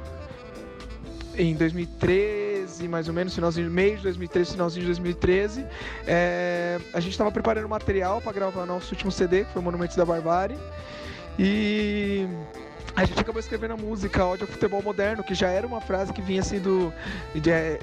em 1.37 1.54
2013, 1.54 2.88
mais 2.88 3.09
ou 3.09 3.14
menos, 3.14 3.35
finalzinho, 3.35 3.70
meio 3.70 3.96
de 3.96 4.02
2013, 4.02 4.52
finalzinho 4.52 4.83
de 4.83 4.87
2013, 4.88 5.64
é, 6.06 6.78
a 6.92 7.00
gente 7.00 7.12
estava 7.12 7.30
preparando 7.30 7.68
material 7.68 8.20
para 8.20 8.33
gravar 8.33 8.66
nosso 8.66 8.92
último 8.92 9.11
CD, 9.11 9.44
que 9.44 9.52
foi 9.52 9.62
Monumentos 9.62 9.96
da 9.96 10.04
Barbárie. 10.04 10.59
E 11.38 12.26
a 12.94 13.04
gente 13.04 13.20
acabou 13.20 13.40
escrevendo 13.40 13.74
a 13.74 13.76
música 13.76 14.24
Ódio 14.24 14.44
ao 14.44 14.52
Futebol 14.52 14.83
Moderno, 14.83 15.22
que 15.22 15.35
já 15.35 15.48
era 15.48 15.66
uma 15.66 15.80
frase 15.80 16.12
que 16.12 16.20
vinha 16.20 16.42
sendo. 16.42 16.92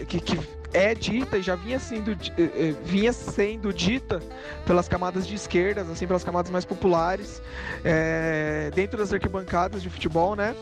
que, 0.08 0.20
que 0.20 0.40
é 0.74 0.94
dita 0.94 1.38
e 1.38 1.42
já 1.42 1.56
vinha 1.56 1.80
sendo, 1.80 2.12
eh, 2.12 2.18
eh, 2.38 2.76
vinha 2.84 3.14
sendo 3.14 3.74
dita 3.74 4.22
pelas 4.66 4.88
camadas 4.88 5.26
de 5.28 5.36
esquerdas, 5.36 5.90
assim, 5.90 6.06
pelas 6.06 6.24
camadas 6.24 6.52
mais 6.52 6.66
populares, 6.66 7.42
é, 7.84 8.72
dentro 8.76 8.98
das 8.98 9.14
arquibancadas 9.14 9.82
de 9.82 9.90
futebol, 9.90 10.36
né? 10.36 10.56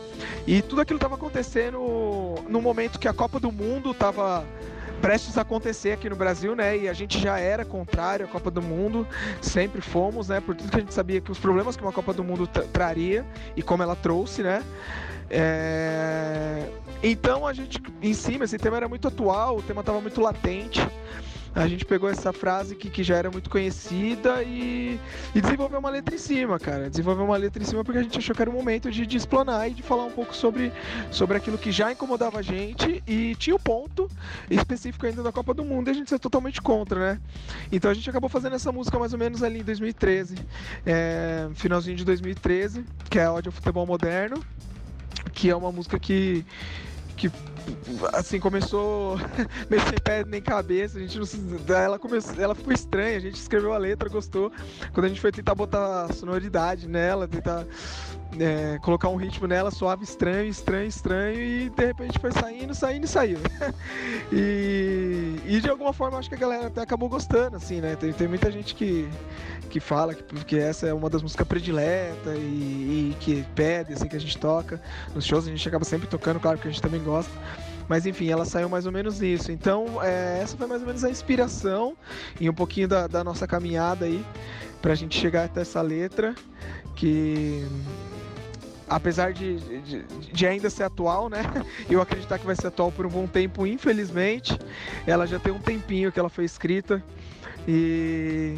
E 0.46 0.62
tudo 0.62 0.80
aquilo 0.80 0.96
estava 0.96 1.16
acontecendo 1.16 1.78
no 2.48 2.62
momento 2.62 2.98
que 2.98 3.08
a 3.08 3.12
Copa 3.12 3.40
do 3.40 3.50
Mundo 3.50 3.90
estava 3.90 4.44
prestes 5.00 5.36
a 5.36 5.42
acontecer 5.42 5.92
aqui 5.92 6.08
no 6.08 6.16
Brasil, 6.16 6.54
né? 6.54 6.76
E 6.76 6.88
a 6.88 6.92
gente 6.92 7.18
já 7.18 7.38
era 7.38 7.64
contrário 7.64 8.26
à 8.26 8.28
Copa 8.28 8.50
do 8.50 8.62
Mundo, 8.62 9.06
sempre 9.40 9.80
fomos, 9.80 10.28
né? 10.28 10.40
Por 10.40 10.54
tudo 10.54 10.70
que 10.70 10.76
a 10.76 10.80
gente 10.80 10.94
sabia 10.94 11.20
que 11.20 11.30
os 11.30 11.38
problemas 11.38 11.76
que 11.76 11.82
uma 11.82 11.92
Copa 11.92 12.12
do 12.12 12.24
Mundo 12.24 12.46
traria 12.46 13.24
e 13.56 13.62
como 13.62 13.82
ela 13.82 13.96
trouxe, 13.96 14.42
né? 14.42 14.62
É... 15.30 16.68
Então 17.02 17.46
a 17.46 17.52
gente, 17.52 17.80
em 18.02 18.14
cima, 18.14 18.44
esse 18.44 18.58
tema 18.58 18.76
era 18.76 18.88
muito 18.88 19.08
atual, 19.08 19.58
o 19.58 19.62
tema 19.62 19.80
estava 19.80 20.00
muito 20.00 20.20
latente 20.20 20.80
a 21.56 21.66
gente 21.66 21.86
pegou 21.86 22.10
essa 22.10 22.34
frase 22.34 22.76
que, 22.76 22.90
que 22.90 23.02
já 23.02 23.16
era 23.16 23.30
muito 23.30 23.48
conhecida 23.48 24.42
e, 24.42 25.00
e 25.34 25.40
desenvolveu 25.40 25.78
uma 25.78 25.88
letra 25.88 26.14
em 26.14 26.18
cima, 26.18 26.58
cara. 26.58 26.90
Desenvolveu 26.90 27.24
uma 27.24 27.36
letra 27.36 27.62
em 27.62 27.66
cima 27.66 27.82
porque 27.82 27.98
a 27.98 28.02
gente 28.02 28.18
achou 28.18 28.36
que 28.36 28.42
era 28.42 28.50
o 28.50 28.52
momento 28.52 28.90
de, 28.90 29.06
de 29.06 29.16
explanar 29.16 29.70
e 29.70 29.72
de 29.72 29.82
falar 29.82 30.04
um 30.04 30.10
pouco 30.10 30.36
sobre, 30.36 30.70
sobre 31.10 31.38
aquilo 31.38 31.56
que 31.56 31.72
já 31.72 31.90
incomodava 31.90 32.40
a 32.40 32.42
gente 32.42 33.02
e 33.06 33.34
tinha 33.36 33.56
o 33.56 33.58
um 33.58 33.62
ponto 33.62 34.06
específico 34.50 35.06
ainda 35.06 35.22
da 35.22 35.32
Copa 35.32 35.54
do 35.54 35.64
Mundo 35.64 35.88
e 35.88 35.92
a 35.92 35.94
gente 35.94 36.10
ser 36.10 36.18
totalmente 36.18 36.60
contra, 36.60 37.00
né? 37.00 37.20
Então 37.72 37.90
a 37.90 37.94
gente 37.94 38.08
acabou 38.10 38.28
fazendo 38.28 38.54
essa 38.54 38.70
música 38.70 38.98
mais 38.98 39.14
ou 39.14 39.18
menos 39.18 39.42
ali 39.42 39.60
em 39.60 39.64
2013, 39.64 40.34
é, 40.84 41.48
finalzinho 41.54 41.96
de 41.96 42.04
2013, 42.04 42.84
que 43.08 43.18
é 43.18 43.30
Ódio 43.30 43.48
ao 43.48 43.52
Futebol 43.52 43.86
Moderno, 43.86 44.44
que 45.36 45.50
é 45.50 45.54
uma 45.54 45.70
música 45.70 46.00
que 46.00 46.44
que 47.14 47.30
assim 48.12 48.38
começou 48.38 49.16
meio 49.70 49.82
sem 49.82 49.98
pé 50.02 50.24
nem 50.24 50.40
cabeça, 50.40 50.98
a 50.98 51.00
gente 51.00 51.18
não, 51.18 51.76
ela 51.76 51.98
começou, 51.98 52.34
ela 52.42 52.54
ficou 52.54 52.72
estranha, 52.72 53.16
a 53.16 53.20
gente 53.20 53.36
escreveu 53.36 53.72
a 53.72 53.78
letra, 53.78 54.08
gostou. 54.08 54.52
Quando 54.92 55.06
a 55.06 55.08
gente 55.08 55.20
foi 55.20 55.32
tentar 55.32 55.54
botar 55.54 56.12
sonoridade 56.12 56.88
nela, 56.88 57.26
tentar 57.28 57.66
é, 58.38 58.78
colocar 58.80 59.08
um 59.08 59.16
ritmo 59.16 59.46
nela 59.46 59.70
suave, 59.70 60.04
estranho, 60.04 60.48
estranho, 60.48 60.88
estranho, 60.88 61.40
e 61.40 61.70
de 61.70 61.86
repente 61.86 62.18
foi 62.18 62.32
saindo, 62.32 62.74
saindo 62.74 63.04
e 63.04 63.08
saiu. 63.08 63.38
e, 64.32 65.36
e 65.46 65.60
de 65.60 65.68
alguma 65.68 65.92
forma 65.92 66.18
acho 66.18 66.28
que 66.28 66.34
a 66.34 66.38
galera 66.38 66.66
até 66.66 66.80
acabou 66.82 67.08
gostando, 67.08 67.56
assim, 67.56 67.80
né? 67.80 67.96
Tem, 67.96 68.12
tem 68.12 68.28
muita 68.28 68.50
gente 68.50 68.74
que, 68.74 69.08
que 69.70 69.80
fala 69.80 70.14
que, 70.14 70.44
que 70.44 70.58
essa 70.58 70.86
é 70.86 70.92
uma 70.92 71.08
das 71.08 71.22
músicas 71.22 71.46
prediletas 71.46 72.36
e, 72.36 73.10
e 73.10 73.16
que 73.20 73.44
pede, 73.54 73.92
assim, 73.92 74.08
que 74.08 74.16
a 74.16 74.20
gente 74.20 74.36
toca. 74.38 74.80
Nos 75.14 75.24
shows 75.24 75.46
a 75.46 75.50
gente 75.50 75.66
acaba 75.66 75.84
sempre 75.84 76.06
tocando, 76.06 76.40
claro 76.40 76.58
que 76.58 76.68
a 76.68 76.70
gente 76.70 76.82
também 76.82 77.02
gosta. 77.02 77.32
Mas 77.88 78.06
enfim, 78.06 78.28
ela 78.30 78.44
saiu 78.44 78.68
mais 78.68 78.86
ou 78.86 78.92
menos 78.92 79.20
nisso. 79.20 79.52
Então, 79.52 80.02
é, 80.02 80.40
essa 80.42 80.56
foi 80.56 80.66
mais 80.66 80.80
ou 80.80 80.86
menos 80.86 81.04
a 81.04 81.10
inspiração 81.10 81.96
e 82.40 82.48
um 82.50 82.54
pouquinho 82.54 82.88
da, 82.88 83.06
da 83.06 83.22
nossa 83.22 83.46
caminhada 83.46 84.06
aí 84.06 84.24
pra 84.82 84.94
gente 84.94 85.18
chegar 85.18 85.44
até 85.44 85.60
essa 85.62 85.80
letra. 85.80 86.34
que 86.94 87.64
apesar 88.88 89.32
de, 89.32 89.56
de, 89.80 90.02
de, 90.32 90.46
ainda 90.46 90.70
ser 90.70 90.84
atual, 90.84 91.28
né? 91.28 91.42
Eu 91.90 92.00
acreditar 92.00 92.38
que 92.38 92.46
vai 92.46 92.54
ser 92.54 92.68
atual 92.68 92.92
por 92.92 93.06
um 93.06 93.10
bom 93.10 93.26
tempo, 93.26 93.66
infelizmente. 93.66 94.58
Ela 95.06 95.26
já 95.26 95.38
tem 95.38 95.52
um 95.52 95.58
tempinho 95.58 96.12
que 96.12 96.18
ela 96.18 96.28
foi 96.28 96.44
escrita. 96.44 97.02
E 97.66 98.54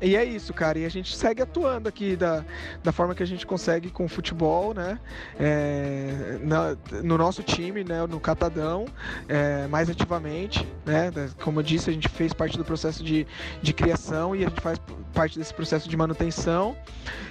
e 0.00 0.16
é 0.16 0.24
isso, 0.24 0.52
cara. 0.52 0.78
E 0.78 0.84
a 0.84 0.88
gente 0.88 1.16
segue 1.16 1.42
atuando 1.42 1.88
aqui 1.88 2.16
da, 2.16 2.44
da 2.82 2.92
forma 2.92 3.14
que 3.14 3.22
a 3.22 3.26
gente 3.26 3.46
consegue 3.46 3.90
com 3.90 4.04
o 4.04 4.08
futebol, 4.08 4.74
né? 4.74 4.98
É, 5.38 6.38
na, 6.42 6.76
no 7.02 7.16
nosso 7.16 7.42
time, 7.42 7.84
né? 7.84 8.06
No 8.06 8.20
Catadão, 8.20 8.86
é, 9.28 9.66
mais 9.68 9.88
ativamente, 9.88 10.66
né? 10.84 11.10
Como 11.42 11.60
eu 11.60 11.62
disse, 11.62 11.90
a 11.90 11.92
gente 11.92 12.08
fez 12.08 12.32
parte 12.32 12.58
do 12.58 12.64
processo 12.64 13.02
de, 13.02 13.26
de 13.62 13.72
criação 13.72 14.34
e 14.34 14.44
a 14.44 14.48
gente 14.48 14.60
faz 14.60 14.78
parte 15.12 15.38
desse 15.38 15.54
processo 15.54 15.88
de 15.88 15.96
manutenção 15.96 16.76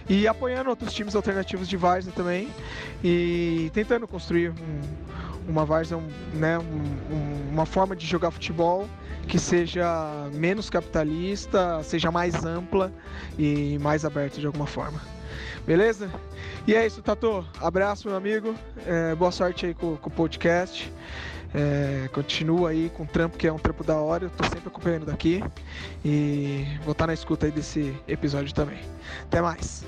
e 0.07 0.27
apoiando 0.27 0.69
outros 0.69 0.93
times 0.93 1.15
alternativos 1.15 1.67
de 1.67 1.75
Várzea 1.77 2.13
também 2.13 2.47
e 3.03 3.69
tentando 3.73 4.07
construir 4.07 4.51
um, 4.51 5.22
uma 5.47 5.65
Várzea, 5.65 5.99
né? 6.33 6.57
Um, 6.59 7.51
uma 7.51 7.65
forma 7.65 7.95
de 7.95 8.05
jogar 8.05 8.31
futebol 8.31 8.87
que 9.27 9.39
seja 9.39 10.29
menos 10.33 10.69
capitalista, 10.69 11.81
seja 11.83 12.11
mais 12.11 12.43
ampla 12.43 12.91
e 13.37 13.77
mais 13.79 14.03
aberta 14.05 14.39
de 14.39 14.45
alguma 14.45 14.67
forma. 14.67 15.01
Beleza? 15.65 16.11
E 16.67 16.75
é 16.75 16.85
isso, 16.85 17.01
Tato. 17.01 17.45
Abraço, 17.61 18.07
meu 18.07 18.17
amigo. 18.17 18.53
É, 18.85 19.15
boa 19.15 19.31
sorte 19.31 19.65
aí 19.65 19.73
com, 19.73 19.95
com 19.95 20.09
o 20.09 20.13
podcast. 20.13 20.91
É, 21.53 22.09
continua 22.11 22.71
aí 22.71 22.91
com 22.93 23.03
o 23.03 23.07
trampo, 23.07 23.37
que 23.37 23.47
é 23.47 23.53
um 23.53 23.59
trampo 23.59 23.83
da 23.83 23.95
hora. 23.95 24.25
Eu 24.25 24.29
tô 24.29 24.43
sempre 24.43 24.67
acompanhando 24.67 25.05
daqui. 25.05 25.43
E 26.03 26.65
vou 26.83 26.91
estar 26.91 27.07
na 27.07 27.13
escuta 27.13 27.45
aí 27.45 27.51
desse 27.51 27.95
episódio 28.07 28.53
também. 28.53 28.79
Até 29.23 29.41
mais. 29.41 29.85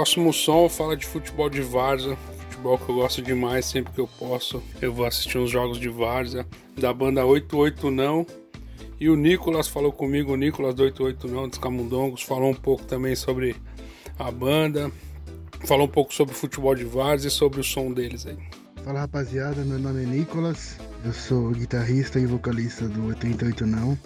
Próximo 0.00 0.32
som 0.32 0.66
fala 0.66 0.96
de 0.96 1.04
futebol 1.04 1.50
de 1.50 1.60
várzea, 1.60 2.16
futebol 2.16 2.78
que 2.78 2.88
eu 2.88 2.94
gosto 2.94 3.20
demais 3.20 3.66
sempre 3.66 3.92
que 3.92 4.00
eu 4.00 4.08
posso. 4.08 4.62
Eu 4.80 4.94
vou 4.94 5.04
assistir 5.04 5.36
uns 5.36 5.50
jogos 5.50 5.78
de 5.78 5.90
várzea 5.90 6.46
da 6.74 6.90
banda 6.90 7.22
88 7.22 7.90
Não. 7.90 8.26
E 8.98 9.10
o 9.10 9.14
Nicolas 9.14 9.68
falou 9.68 9.92
comigo, 9.92 10.32
o 10.32 10.36
Nicolas 10.36 10.74
do 10.74 10.84
88 10.84 11.28
Não 11.28 11.46
dos 11.46 11.58
Camundongos, 11.58 12.22
falou 12.22 12.50
um 12.50 12.54
pouco 12.54 12.82
também 12.84 13.14
sobre 13.14 13.54
a 14.18 14.30
banda, 14.30 14.90
falou 15.66 15.86
um 15.86 15.90
pouco 15.90 16.14
sobre 16.14 16.34
futebol 16.34 16.74
de 16.74 16.84
várzea 16.84 17.28
e 17.28 17.30
sobre 17.30 17.60
o 17.60 17.62
som 17.62 17.92
deles 17.92 18.26
aí. 18.26 18.38
Fala 18.82 19.00
rapaziada, 19.00 19.62
meu 19.66 19.78
nome 19.78 20.04
é 20.04 20.06
Nicolas, 20.06 20.78
eu 21.04 21.12
sou 21.12 21.50
guitarrista 21.50 22.18
e 22.18 22.24
vocalista 22.24 22.88
do 22.88 23.08
88 23.08 23.66
Não. 23.66 23.98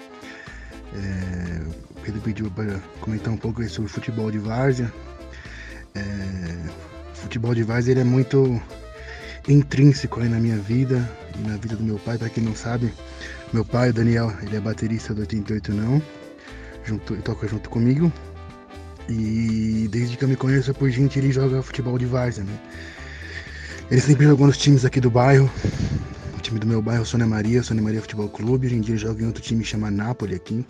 É, 0.92 1.62
o 1.92 2.00
Pedro 2.00 2.20
pediu 2.20 2.50
para 2.50 2.80
comentar 3.00 3.32
um 3.32 3.36
pouco 3.36 3.62
sobre 3.68 3.88
futebol 3.88 4.28
de 4.32 4.40
várzea, 4.40 4.92
é, 5.94 6.02
futebol 7.14 7.54
de 7.54 7.62
várzea 7.62 7.92
ele 7.92 8.00
é 8.00 8.04
muito 8.04 8.60
intrínseco 9.48 10.20
aí 10.20 10.28
na 10.28 10.40
minha 10.40 10.58
vida 10.58 11.08
e 11.38 11.48
na 11.48 11.56
vida 11.56 11.76
do 11.76 11.84
meu 11.84 11.98
pai, 11.98 12.18
para 12.18 12.28
quem 12.28 12.42
não 12.42 12.54
sabe. 12.54 12.92
Meu 13.52 13.64
pai, 13.64 13.90
o 13.90 13.92
Daniel, 13.92 14.32
ele 14.42 14.56
é 14.56 14.60
baterista 14.60 15.14
do 15.14 15.20
88 15.20 15.72
não, 15.72 16.02
junto, 16.84 17.14
toca 17.18 17.46
junto 17.46 17.70
comigo. 17.70 18.12
E 19.08 19.86
desde 19.90 20.16
que 20.16 20.24
eu 20.24 20.28
me 20.28 20.36
conheço 20.36 20.72
por 20.74 20.90
gente, 20.90 21.18
ele 21.18 21.30
joga 21.30 21.62
futebol 21.62 21.98
de 21.98 22.06
várzea, 22.06 22.42
né? 22.42 22.58
Ele 23.90 24.00
sempre 24.00 24.24
jogou 24.24 24.46
nos 24.46 24.56
times 24.56 24.84
aqui 24.84 24.98
do 24.98 25.10
bairro. 25.10 25.50
O 26.36 26.40
time 26.40 26.58
do 26.58 26.66
meu 26.66 26.80
bairro 26.80 27.02
é 27.02 27.04
Sônia 27.04 27.26
Maria, 27.26 27.62
Sônia 27.62 27.82
Maria 27.82 28.00
Futebol 28.00 28.28
Clube. 28.28 28.66
Hoje 28.66 28.76
em 28.76 28.80
dia 28.80 28.94
ele 28.94 29.02
joga 29.02 29.22
em 29.22 29.26
outro 29.26 29.42
time 29.42 29.62
que 29.62 29.68
chama 29.68 29.90
Napoli 29.90 30.34
aqui. 30.34 30.66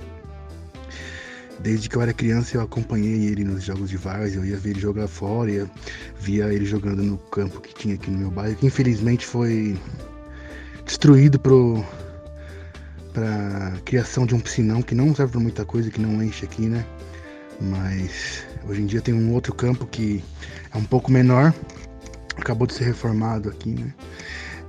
Desde 1.61 1.88
que 1.88 1.96
eu 1.96 2.02
era 2.02 2.12
criança 2.12 2.57
eu 2.57 2.61
acompanhei 2.61 3.26
ele 3.26 3.44
nos 3.44 3.64
jogos 3.64 3.88
de 3.88 3.96
várzea, 3.96 4.38
eu 4.38 4.44
ia 4.44 4.57
ver 4.57 4.70
ele 4.70 4.80
jogar 4.80 5.09
fora, 5.09 5.50
ia, 5.50 5.70
via 6.18 6.52
ele 6.52 6.64
jogando 6.64 7.02
no 7.02 7.16
campo 7.16 7.61
que 7.61 7.74
tinha 7.74 7.94
aqui 7.94 8.11
no 8.11 8.18
meu 8.18 8.30
bairro, 8.30 8.57
que 8.57 8.66
infelizmente 8.66 9.24
foi 9.24 9.78
destruído 10.84 11.38
pro 11.38 11.84
para 13.12 13.74
criação 13.84 14.26
de 14.26 14.34
um 14.34 14.40
piscinão 14.40 14.82
que 14.82 14.94
não 14.94 15.14
serve 15.14 15.32
para 15.32 15.40
muita 15.40 15.64
coisa, 15.64 15.88
que 15.88 16.00
não 16.00 16.20
enche 16.20 16.44
aqui, 16.44 16.66
né? 16.66 16.84
Mas 17.61 18.44
hoje 18.68 18.82
em 18.82 18.86
dia 18.86 19.00
tem 19.00 19.14
um 19.14 19.32
outro 19.32 19.55
campo 19.55 19.86
que 19.86 20.22
é 20.72 20.76
um 20.76 20.84
pouco 20.84 21.12
menor, 21.12 21.55
acabou 22.36 22.66
de 22.66 22.74
ser 22.74 22.84
reformado 22.84 23.48
aqui, 23.48 23.70
né? 23.70 23.94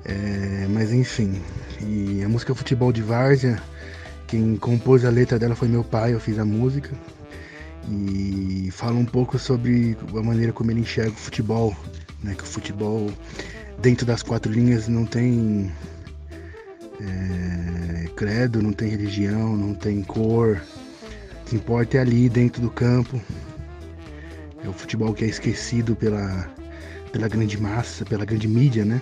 É, 0.06 0.68
mas 0.70 0.94
enfim, 0.94 1.42
e 1.82 2.24
a 2.24 2.30
música 2.30 2.54
Futebol 2.54 2.92
de 2.92 3.02
Várzea, 3.02 3.60
quem 4.28 4.56
compôs 4.56 5.06
a 5.06 5.10
letra 5.10 5.38
dela 5.38 5.56
foi 5.56 5.68
meu 5.68 5.84
pai, 5.84 6.14
eu 6.14 6.20
fiz 6.20 6.40
a 6.40 6.46
música. 6.46 6.92
E 7.90 8.70
fala 8.72 8.96
um 8.96 9.06
pouco 9.06 9.38
sobre 9.38 9.96
a 10.16 10.24
maneira 10.24 10.52
como 10.52 10.72
ele 10.72 10.82
enxerga 10.82 11.12
o 11.12 11.16
futebol, 11.16 11.76
né? 12.24 12.34
Que 12.34 12.44
o 12.44 12.48
futebol 12.48 13.12
dentro 13.80 14.06
das 14.06 14.24
quatro 14.24 14.52
linhas 14.52 14.88
não 14.88 15.06
tem 15.06 15.72
é, 17.00 18.08
credo, 18.16 18.62
não 18.62 18.74
tem 18.74 18.90
religião, 18.90 19.56
não 19.56 19.76
tem 19.76 20.02
cor. 20.02 20.62
O 21.42 21.46
que 21.46 21.56
importa 21.56 21.98
é 21.98 22.02
ali 22.02 22.28
dentro 22.28 22.62
do 22.62 22.72
campo. 22.72 23.22
É 24.64 24.68
o 24.68 24.74
futebol 24.74 25.14
que 25.14 25.24
é 25.24 25.28
esquecido 25.28 25.96
pela, 25.96 26.50
pela 27.12 27.28
grande 27.28 27.62
massa, 27.62 28.04
pela 28.04 28.26
grande 28.26 28.48
mídia, 28.48 28.84
né? 28.84 29.00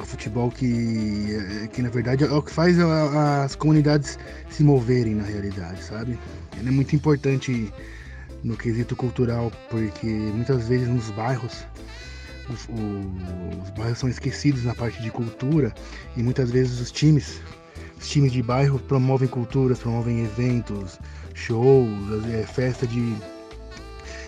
É 0.00 0.02
o 0.02 0.06
futebol 0.06 0.50
que, 0.50 1.36
é, 1.62 1.66
que 1.66 1.82
na 1.82 1.90
verdade 1.90 2.24
é 2.24 2.32
o 2.32 2.40
que 2.40 2.50
faz 2.50 2.78
as 2.78 3.54
comunidades 3.54 4.18
se 4.48 4.64
moverem 4.64 5.14
na 5.14 5.24
realidade, 5.24 5.84
sabe? 5.84 6.18
Ele 6.58 6.68
é 6.68 6.72
muito 6.72 6.96
importante 6.96 7.70
no 8.42 8.56
quesito 8.56 8.96
cultural, 8.96 9.52
porque 9.68 10.06
muitas 10.06 10.66
vezes 10.66 10.88
nos 10.88 11.10
bairros 11.10 11.66
os, 12.48 12.66
os, 13.62 13.70
bairros 13.76 13.98
são 13.98 14.08
esquecidos 14.08 14.64
na 14.64 14.74
parte 14.74 15.02
de 15.02 15.10
cultura 15.10 15.70
e 16.16 16.22
muitas 16.22 16.50
vezes 16.50 16.80
os 16.80 16.90
times, 16.90 17.38
os 18.00 18.08
times 18.08 18.32
de 18.32 18.42
bairro 18.42 18.78
promovem 18.78 19.28
culturas, 19.28 19.80
promovem 19.80 20.24
eventos, 20.24 20.98
shows, 21.34 22.24
é, 22.32 22.46
festa 22.46 22.86
de 22.86 23.14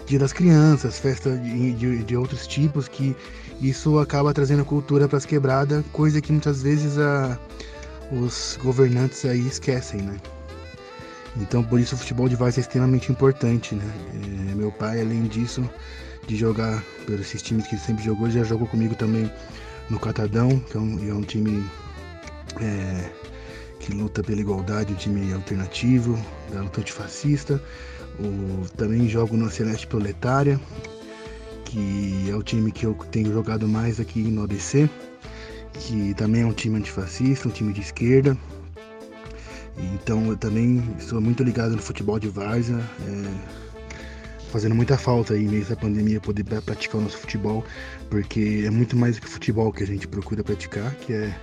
Dia 0.07 0.18
das 0.18 0.35
Crianças, 0.35 0.99
festa 0.99 1.35
de, 1.35 1.73
de, 1.73 2.05
de 2.05 2.16
outros 2.16 2.47
tipos 2.47 2.89
que 2.89 3.16
isso 3.63 3.99
acaba 3.99 4.35
trazendo 4.35 4.65
cultura 4.65 5.07
para 5.07 5.19
as 5.19 5.25
quebradas, 5.25 5.85
coisa 5.93 6.21
que 6.21 6.33
muitas 6.33 6.63
vezes 6.63 6.99
a, 6.99 7.39
os 8.11 8.59
governantes 8.63 9.25
aí 9.25 9.47
esquecem, 9.47 10.03
né? 10.03 10.17
Então 11.37 11.63
por 11.63 11.81
isso 11.81 11.95
o 11.95 11.99
futebol 11.99 12.29
de 12.29 12.37
várzea 12.37 12.61
é 12.61 12.63
extremamente 12.63 13.11
importante, 13.11 13.75
né? 13.75 13.85
É, 14.51 14.55
meu 14.55 14.73
pai, 14.73 15.01
além 15.01 15.23
disso, 15.25 15.69
de 16.27 16.37
jogar 16.37 16.83
pelos 17.07 17.23
esses 17.23 17.41
times 17.41 17.67
que 17.67 17.75
ele 17.75 17.83
sempre 17.83 18.05
jogou, 18.05 18.29
já 18.29 18.45
jogou 18.45 18.67
comigo 18.67 18.95
também 18.95 19.31
no 19.89 19.99
Catadão, 19.99 20.59
que 20.59 20.77
é 20.77 20.81
um, 20.81 21.09
é 21.09 21.15
um 21.15 21.23
time 21.23 21.65
é, 22.61 23.11
que 23.81 23.93
luta 23.93 24.23
pela 24.23 24.41
igualdade, 24.41 24.93
um 24.93 24.97
time 24.97 25.33
alternativo, 25.33 26.19
luta 26.53 26.81
antifascista. 26.81 27.63
O, 28.21 28.67
também 28.77 29.09
jogo 29.09 29.37
no 29.37 29.51
Celeste 29.51 29.87
Proletária, 29.87 30.61
que 31.73 32.29
é 32.31 32.37
o 32.37 32.43
time 32.43 32.70
que 32.70 32.85
eu 32.85 32.93
tenho 33.11 33.33
jogado 33.33 33.66
mais 33.66 33.99
aqui 33.99 34.20
no 34.20 34.43
ADC, 34.43 34.91
que 35.73 36.12
também 36.14 36.43
é 36.43 36.47
um 36.47 36.53
time 36.53 36.77
antifascista, 36.77 37.49
um 37.49 37.51
time 37.51 37.73
de 37.73 37.81
esquerda. 37.81 38.37
Então 39.95 40.27
eu 40.27 40.37
também 40.37 40.83
sou 41.01 41.18
muito 41.18 41.43
ligado 41.43 41.75
no 41.75 41.81
futebol 41.81 42.18
de 42.18 42.29
várzea. 42.29 42.77
É, 42.77 43.62
fazendo 44.51 44.75
muita 44.75 44.99
falta 44.99 45.33
aí 45.33 45.49
nessa 45.49 45.75
pandemia 45.75 46.20
poder 46.20 46.45
praticar 46.45 47.01
o 47.01 47.05
nosso 47.05 47.16
futebol, 47.16 47.64
porque 48.11 48.64
é 48.66 48.70
muito 48.70 48.95
mais 48.95 49.16
do 49.16 49.23
que 49.23 49.29
futebol 49.29 49.73
que 49.73 49.83
a 49.83 49.87
gente 49.87 50.07
procura 50.07 50.45
praticar, 50.45 50.95
que 50.97 51.14
é 51.14 51.35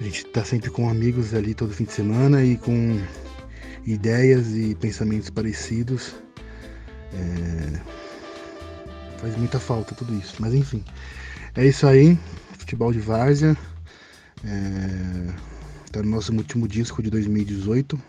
a 0.00 0.04
gente 0.04 0.26
tá 0.26 0.44
sempre 0.44 0.70
com 0.70 0.88
amigos 0.88 1.34
ali 1.34 1.54
todo 1.54 1.74
fim 1.74 1.84
de 1.84 1.92
semana 1.92 2.44
e 2.44 2.56
com 2.56 3.00
ideias 3.84 4.54
e 4.54 4.76
pensamentos 4.76 5.28
parecidos. 5.28 6.14
É... 7.12 8.05
Faz 9.26 9.36
muita 9.36 9.58
falta 9.58 9.92
tudo 9.92 10.14
isso. 10.14 10.36
Mas 10.38 10.54
enfim, 10.54 10.84
é 11.56 11.66
isso 11.66 11.84
aí. 11.84 12.16
Futebol 12.58 12.92
de 12.92 13.00
várzea. 13.00 13.56
É... 14.44 15.34
Tá 15.90 16.00
no 16.00 16.10
nosso 16.10 16.32
último 16.32 16.68
disco 16.68 17.02
de 17.02 17.10
2018. 17.10 18.00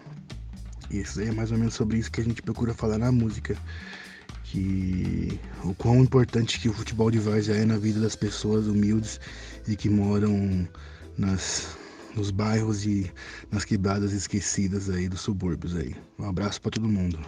E 0.91 0.99
isso 0.99 1.20
é 1.20 1.32
mais 1.32 1.51
ou 1.51 1.57
menos 1.57 1.74
sobre 1.74 1.97
isso 1.97 2.11
que 2.11 2.22
a 2.22 2.24
gente 2.24 2.39
procura 2.43 2.72
falar 2.72 2.99
na 2.99 3.11
música. 3.11 3.57
Que 4.43 5.39
o 5.63 5.74
quão 5.74 6.03
importante 6.03 6.59
que 6.59 6.70
o 6.70 6.74
futebol 6.74 7.09
de 7.09 7.18
várzea 7.18 7.55
é 7.55 7.65
na 7.65 7.80
vida 7.80 7.99
das 7.99 8.15
pessoas 8.15 8.68
humildes 8.68 9.20
e 9.68 9.76
que 9.76 9.89
moram 9.89 10.70
nas, 11.18 11.76
nos 12.15 12.30
bairros 12.30 12.86
e 12.86 13.11
nas 13.51 13.65
quebradas 13.65 14.13
esquecidas 14.13 14.88
aí 14.88 15.09
dos 15.09 15.22
subúrbios 15.22 15.76
aí. 15.76 15.95
Um 16.20 16.30
abraço 16.30 16.61
para 16.61 16.74
todo 16.74 16.88
mundo. 16.88 17.20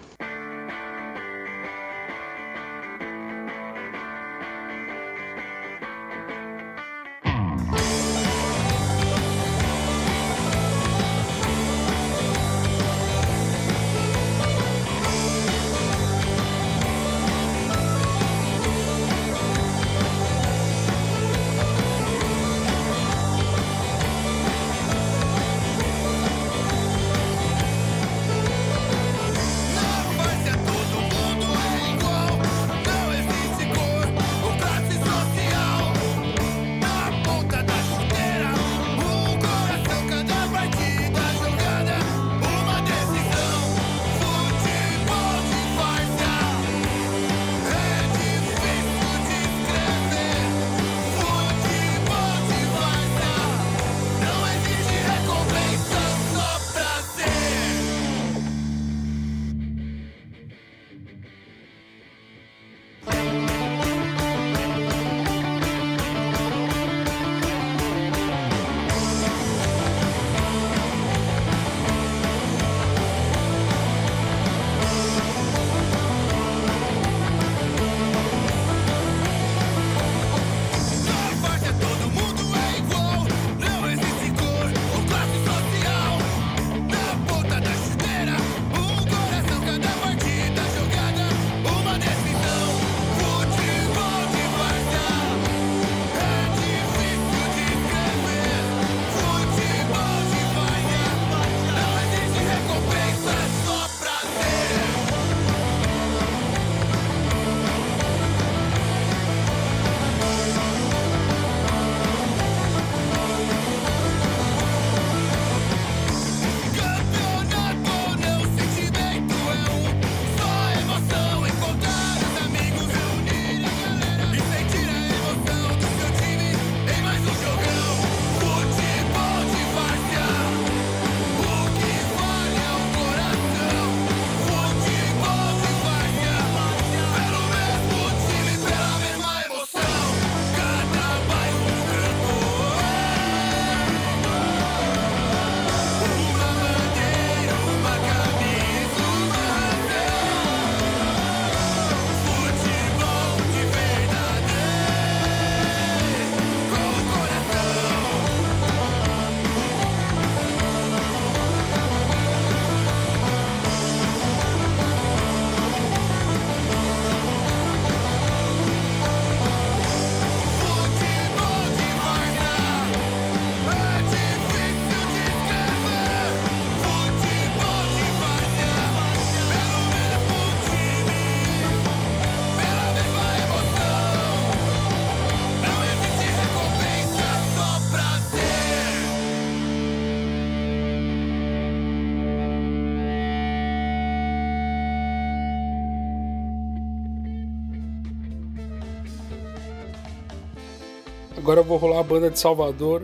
Agora 201.59 201.67
vou 201.67 201.77
rolar 201.77 201.99
a 201.99 202.03
banda 202.03 202.29
de 202.29 202.39
Salvador, 202.39 203.03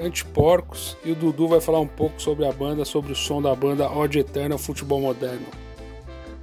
Antiporcos, 0.00 0.96
e 1.04 1.12
o 1.12 1.14
Dudu 1.14 1.46
vai 1.46 1.60
falar 1.60 1.78
um 1.78 1.86
pouco 1.86 2.20
sobre 2.20 2.44
a 2.44 2.50
banda, 2.50 2.84
sobre 2.84 3.12
o 3.12 3.14
som 3.14 3.40
da 3.40 3.54
banda 3.54 3.88
Ode 3.88 4.18
Eterna 4.18 4.58
Futebol 4.58 5.00
Moderno. 5.00 5.46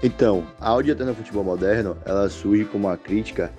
Então, 0.02 0.46
a 0.58 0.74
Ode 0.74 0.92
Eterna 0.92 1.14
Futebol 1.14 1.44
Moderno, 1.44 1.98
ela 2.06 2.30
surge 2.30 2.64
como 2.64 2.88
uma 2.88 2.96
crítica 2.96 3.52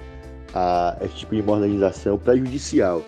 a 0.55 0.97
esse 1.03 1.15
tipo 1.17 1.35
de 1.35 1.43
modernização 1.43 2.17
prejudicial. 2.17 3.03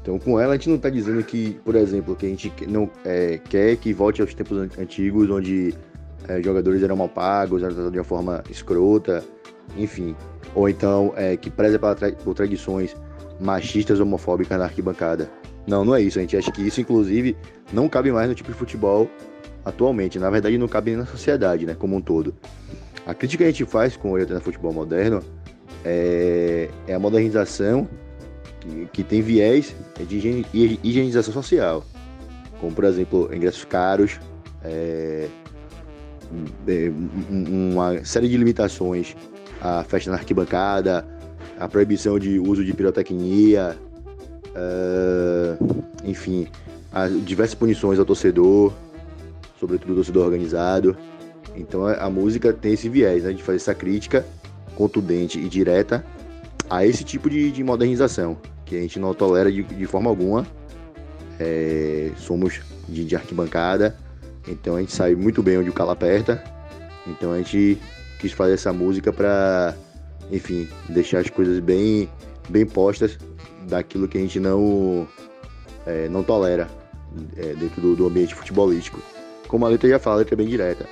Então, 0.00 0.16
com 0.16 0.38
ela, 0.38 0.52
a 0.52 0.56
gente 0.56 0.68
não 0.68 0.76
está 0.76 0.90
dizendo 0.90 1.20
que, 1.24 1.58
por 1.64 1.74
exemplo, 1.74 2.14
que 2.14 2.26
a 2.26 2.28
gente 2.28 2.52
não 2.68 2.88
é, 3.04 3.40
quer 3.50 3.76
que 3.78 3.92
volte 3.92 4.20
aos 4.22 4.32
tempos 4.32 4.58
antigos, 4.78 5.28
onde 5.28 5.74
é, 6.28 6.40
jogadores 6.40 6.84
eram 6.84 6.94
mal 6.94 7.08
pagos, 7.08 7.64
eram 7.64 7.74
tratados 7.74 7.92
de 7.92 7.98
uma 7.98 8.04
forma 8.04 8.44
escrota, 8.48 9.24
enfim. 9.76 10.14
Ou 10.54 10.68
então 10.68 11.12
é, 11.16 11.36
que 11.36 11.50
preza 11.50 11.80
tra 11.96 12.12
por 12.12 12.34
tradições 12.34 12.94
machistas, 13.40 14.00
homofóbicas 14.00 14.58
na 14.58 14.64
arquibancada. 14.64 15.30
Não, 15.66 15.84
não 15.84 15.94
é 15.94 16.00
isso. 16.00 16.18
A 16.18 16.22
gente 16.22 16.36
acha 16.36 16.50
que 16.50 16.62
isso, 16.62 16.80
inclusive, 16.80 17.36
não 17.72 17.88
cabe 17.88 18.10
mais 18.10 18.28
no 18.28 18.34
tipo 18.34 18.50
de 18.50 18.56
futebol 18.56 19.08
atualmente. 19.64 20.18
Na 20.18 20.30
verdade, 20.30 20.56
não 20.56 20.68
cabe 20.68 20.90
nem 20.90 21.00
na 21.00 21.06
sociedade, 21.06 21.66
né, 21.66 21.74
como 21.74 21.96
um 21.96 22.00
todo. 22.00 22.34
A 23.06 23.14
crítica 23.14 23.44
que 23.44 23.48
a 23.48 23.52
gente 23.52 23.64
faz 23.64 23.96
com 23.96 24.12
o 24.12 24.18
no 24.18 24.40
futebol 24.40 24.72
moderno 24.72 25.22
é, 25.84 26.68
é 26.86 26.94
a 26.94 26.98
modernização 26.98 27.88
que, 28.60 28.88
que, 28.92 29.04
tem 29.04 29.22
viés 29.22 29.74
de 30.06 30.46
higienização 30.82 31.32
social. 31.32 31.84
Como, 32.60 32.72
por 32.72 32.84
exemplo, 32.84 33.30
ingressos 33.32 33.64
caros, 33.64 34.18
é, 34.64 35.28
é 36.66 36.92
uma 37.30 38.04
série 38.04 38.28
de 38.28 38.36
limitações 38.36 39.16
à 39.60 39.82
festa 39.84 40.10
na 40.10 40.16
arquibancada, 40.16 41.06
a 41.58 41.68
proibição 41.68 42.18
de 42.18 42.38
uso 42.38 42.64
de 42.64 42.72
pirotecnia, 42.72 43.76
uh, 44.48 45.84
enfim, 46.04 46.46
as 46.92 47.12
diversas 47.24 47.54
punições 47.54 47.98
ao 47.98 48.04
torcedor, 48.04 48.72
sobretudo 49.58 49.90
ao 49.90 49.96
torcedor 49.96 50.24
organizado. 50.24 50.96
Então 51.56 51.86
a, 51.86 51.94
a 51.94 52.10
música 52.10 52.52
tem 52.52 52.74
esse 52.74 52.88
viés, 52.88 53.24
né, 53.24 53.32
de 53.32 53.42
fazer 53.42 53.56
essa 53.56 53.74
crítica 53.74 54.24
contundente 54.76 55.38
e 55.38 55.48
direta 55.48 56.04
a 56.70 56.86
esse 56.86 57.02
tipo 57.02 57.28
de, 57.28 57.50
de 57.50 57.64
modernização, 57.64 58.38
que 58.64 58.76
a 58.76 58.80
gente 58.80 58.98
não 58.98 59.12
tolera 59.12 59.50
de, 59.50 59.62
de 59.62 59.86
forma 59.86 60.08
alguma. 60.08 60.46
É, 61.40 62.10
somos 62.16 62.60
de, 62.88 63.04
de 63.04 63.16
arquibancada, 63.16 63.96
então 64.46 64.76
a 64.76 64.80
gente 64.80 64.92
sabe 64.92 65.16
muito 65.16 65.42
bem 65.42 65.58
onde 65.58 65.70
o 65.70 65.72
calo 65.72 65.90
aperta. 65.90 66.42
Então 67.06 67.32
a 67.32 67.38
gente 67.38 67.78
quis 68.20 68.32
fazer 68.32 68.54
essa 68.54 68.72
música 68.72 69.12
para 69.12 69.74
enfim, 70.30 70.68
deixar 70.88 71.20
as 71.20 71.30
coisas 71.30 71.58
bem, 71.60 72.08
bem 72.48 72.66
postas 72.66 73.18
daquilo 73.68 74.08
que 74.08 74.18
a 74.18 74.20
gente 74.20 74.40
não, 74.40 75.06
é, 75.86 76.08
não 76.08 76.22
tolera 76.22 76.68
é, 77.36 77.54
dentro 77.54 77.80
do, 77.80 77.96
do, 77.96 78.06
ambiente 78.06 78.34
futebolístico. 78.34 79.00
Como 79.46 79.64
a 79.64 79.68
letra 79.68 79.88
já 79.88 79.98
fala, 79.98 80.16
a 80.16 80.18
letra 80.18 80.34
é 80.34 80.36
bem 80.36 80.46
direta. 80.46 80.86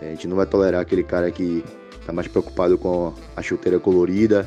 A 0.00 0.04
gente 0.06 0.26
não 0.26 0.36
vai 0.36 0.46
tolerar 0.46 0.80
aquele 0.80 1.02
cara 1.02 1.30
que 1.30 1.64
tá 2.04 2.12
mais 2.12 2.28
preocupado 2.28 2.76
com 2.76 3.14
a 3.36 3.42
chuteira 3.42 3.78
colorida 3.78 4.46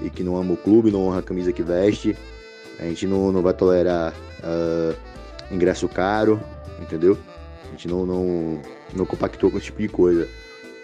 e 0.00 0.10
que 0.10 0.22
não 0.22 0.36
ama 0.36 0.52
o 0.54 0.56
clube, 0.56 0.90
não 0.90 1.06
honra 1.06 1.20
a 1.20 1.22
camisa 1.22 1.52
que 1.52 1.62
veste. 1.62 2.16
A 2.78 2.84
gente 2.84 3.06
não, 3.06 3.32
não 3.32 3.42
vai 3.42 3.54
tolerar 3.54 4.12
uh, 4.40 4.94
ingresso 5.50 5.88
caro, 5.88 6.40
entendeu? 6.80 7.18
A 7.66 7.70
gente 7.70 7.88
não, 7.88 8.04
não, 8.04 8.62
não 8.94 9.06
compactou 9.06 9.50
com 9.50 9.56
esse 9.56 9.66
tipo 9.66 9.80
de 9.80 9.88
coisa 9.88 10.28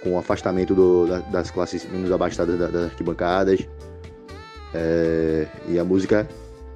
com 0.02 0.12
o 0.12 0.18
afastamento 0.18 0.74
do, 0.74 1.06
da, 1.06 1.18
das 1.20 1.50
classes 1.50 1.84
menos 1.90 2.10
abastadas 2.10 2.58
das, 2.58 2.72
das 2.72 2.84
arquibancadas. 2.86 3.66
É, 4.74 5.46
e 5.68 5.78
a 5.78 5.84
música, 5.84 6.28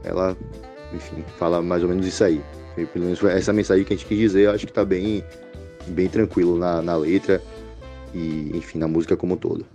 ela, 0.02 0.36
enfim, 0.92 1.24
fala 1.38 1.62
mais 1.62 1.82
ou 1.82 1.88
menos 1.88 2.06
isso 2.06 2.24
aí. 2.24 2.40
E, 2.76 2.86
pelo 2.86 3.04
menos 3.04 3.22
essa 3.24 3.52
mensagem 3.52 3.84
que 3.84 3.92
a 3.92 3.96
gente 3.96 4.06
quis 4.06 4.18
dizer, 4.18 4.42
eu 4.42 4.50
acho 4.50 4.66
que 4.66 4.72
tá 4.72 4.84
bem, 4.84 5.24
bem 5.88 6.08
tranquilo 6.08 6.58
na, 6.58 6.80
na 6.80 6.96
letra 6.96 7.42
e, 8.14 8.50
enfim, 8.54 8.78
na 8.78 8.88
música 8.88 9.16
como 9.16 9.34
um 9.34 9.36
todo. 9.36 9.66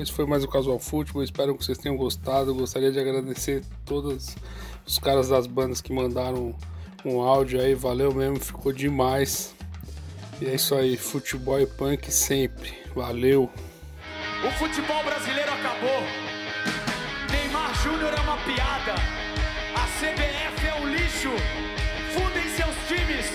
Esse 0.00 0.12
foi 0.12 0.24
mais 0.24 0.42
o 0.42 0.48
Casual 0.48 0.78
Futebol. 0.78 1.22
Espero 1.22 1.54
que 1.54 1.62
vocês 1.62 1.76
tenham 1.76 1.94
gostado. 1.94 2.54
Gostaria 2.54 2.90
de 2.90 2.98
agradecer 2.98 3.62
todos 3.84 4.34
os 4.86 4.98
caras 4.98 5.28
das 5.28 5.46
bandas 5.46 5.82
que 5.82 5.92
mandaram 5.92 6.54
um 7.04 7.20
áudio 7.20 7.60
aí. 7.60 7.74
Valeu 7.74 8.14
mesmo, 8.14 8.40
ficou 8.40 8.72
demais. 8.72 9.54
E 10.40 10.46
é 10.46 10.54
isso 10.54 10.74
aí, 10.74 10.96
futebol 10.96 11.60
e 11.60 11.66
punk 11.66 12.10
sempre. 12.10 12.72
Valeu. 12.94 13.50
O 14.42 14.50
futebol 14.52 15.04
brasileiro 15.04 15.52
acabou. 15.52 16.02
Neymar 17.30 17.74
Júnior 17.82 18.14
é 18.14 18.20
uma 18.20 18.38
piada. 18.38 18.94
A 19.74 19.86
CBF 19.98 20.66
é 20.66 20.80
um 20.80 20.88
lixo. 20.88 21.28
Fundem 22.14 22.48
seus 22.56 22.74
times, 22.88 23.26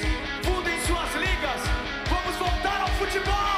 fundem 0.43 0.79
suas 0.87 1.13
ligas. 1.13 1.61
Vamos 2.09 2.35
voltar 2.37 2.81
ao 2.81 2.89
futebol! 2.97 3.54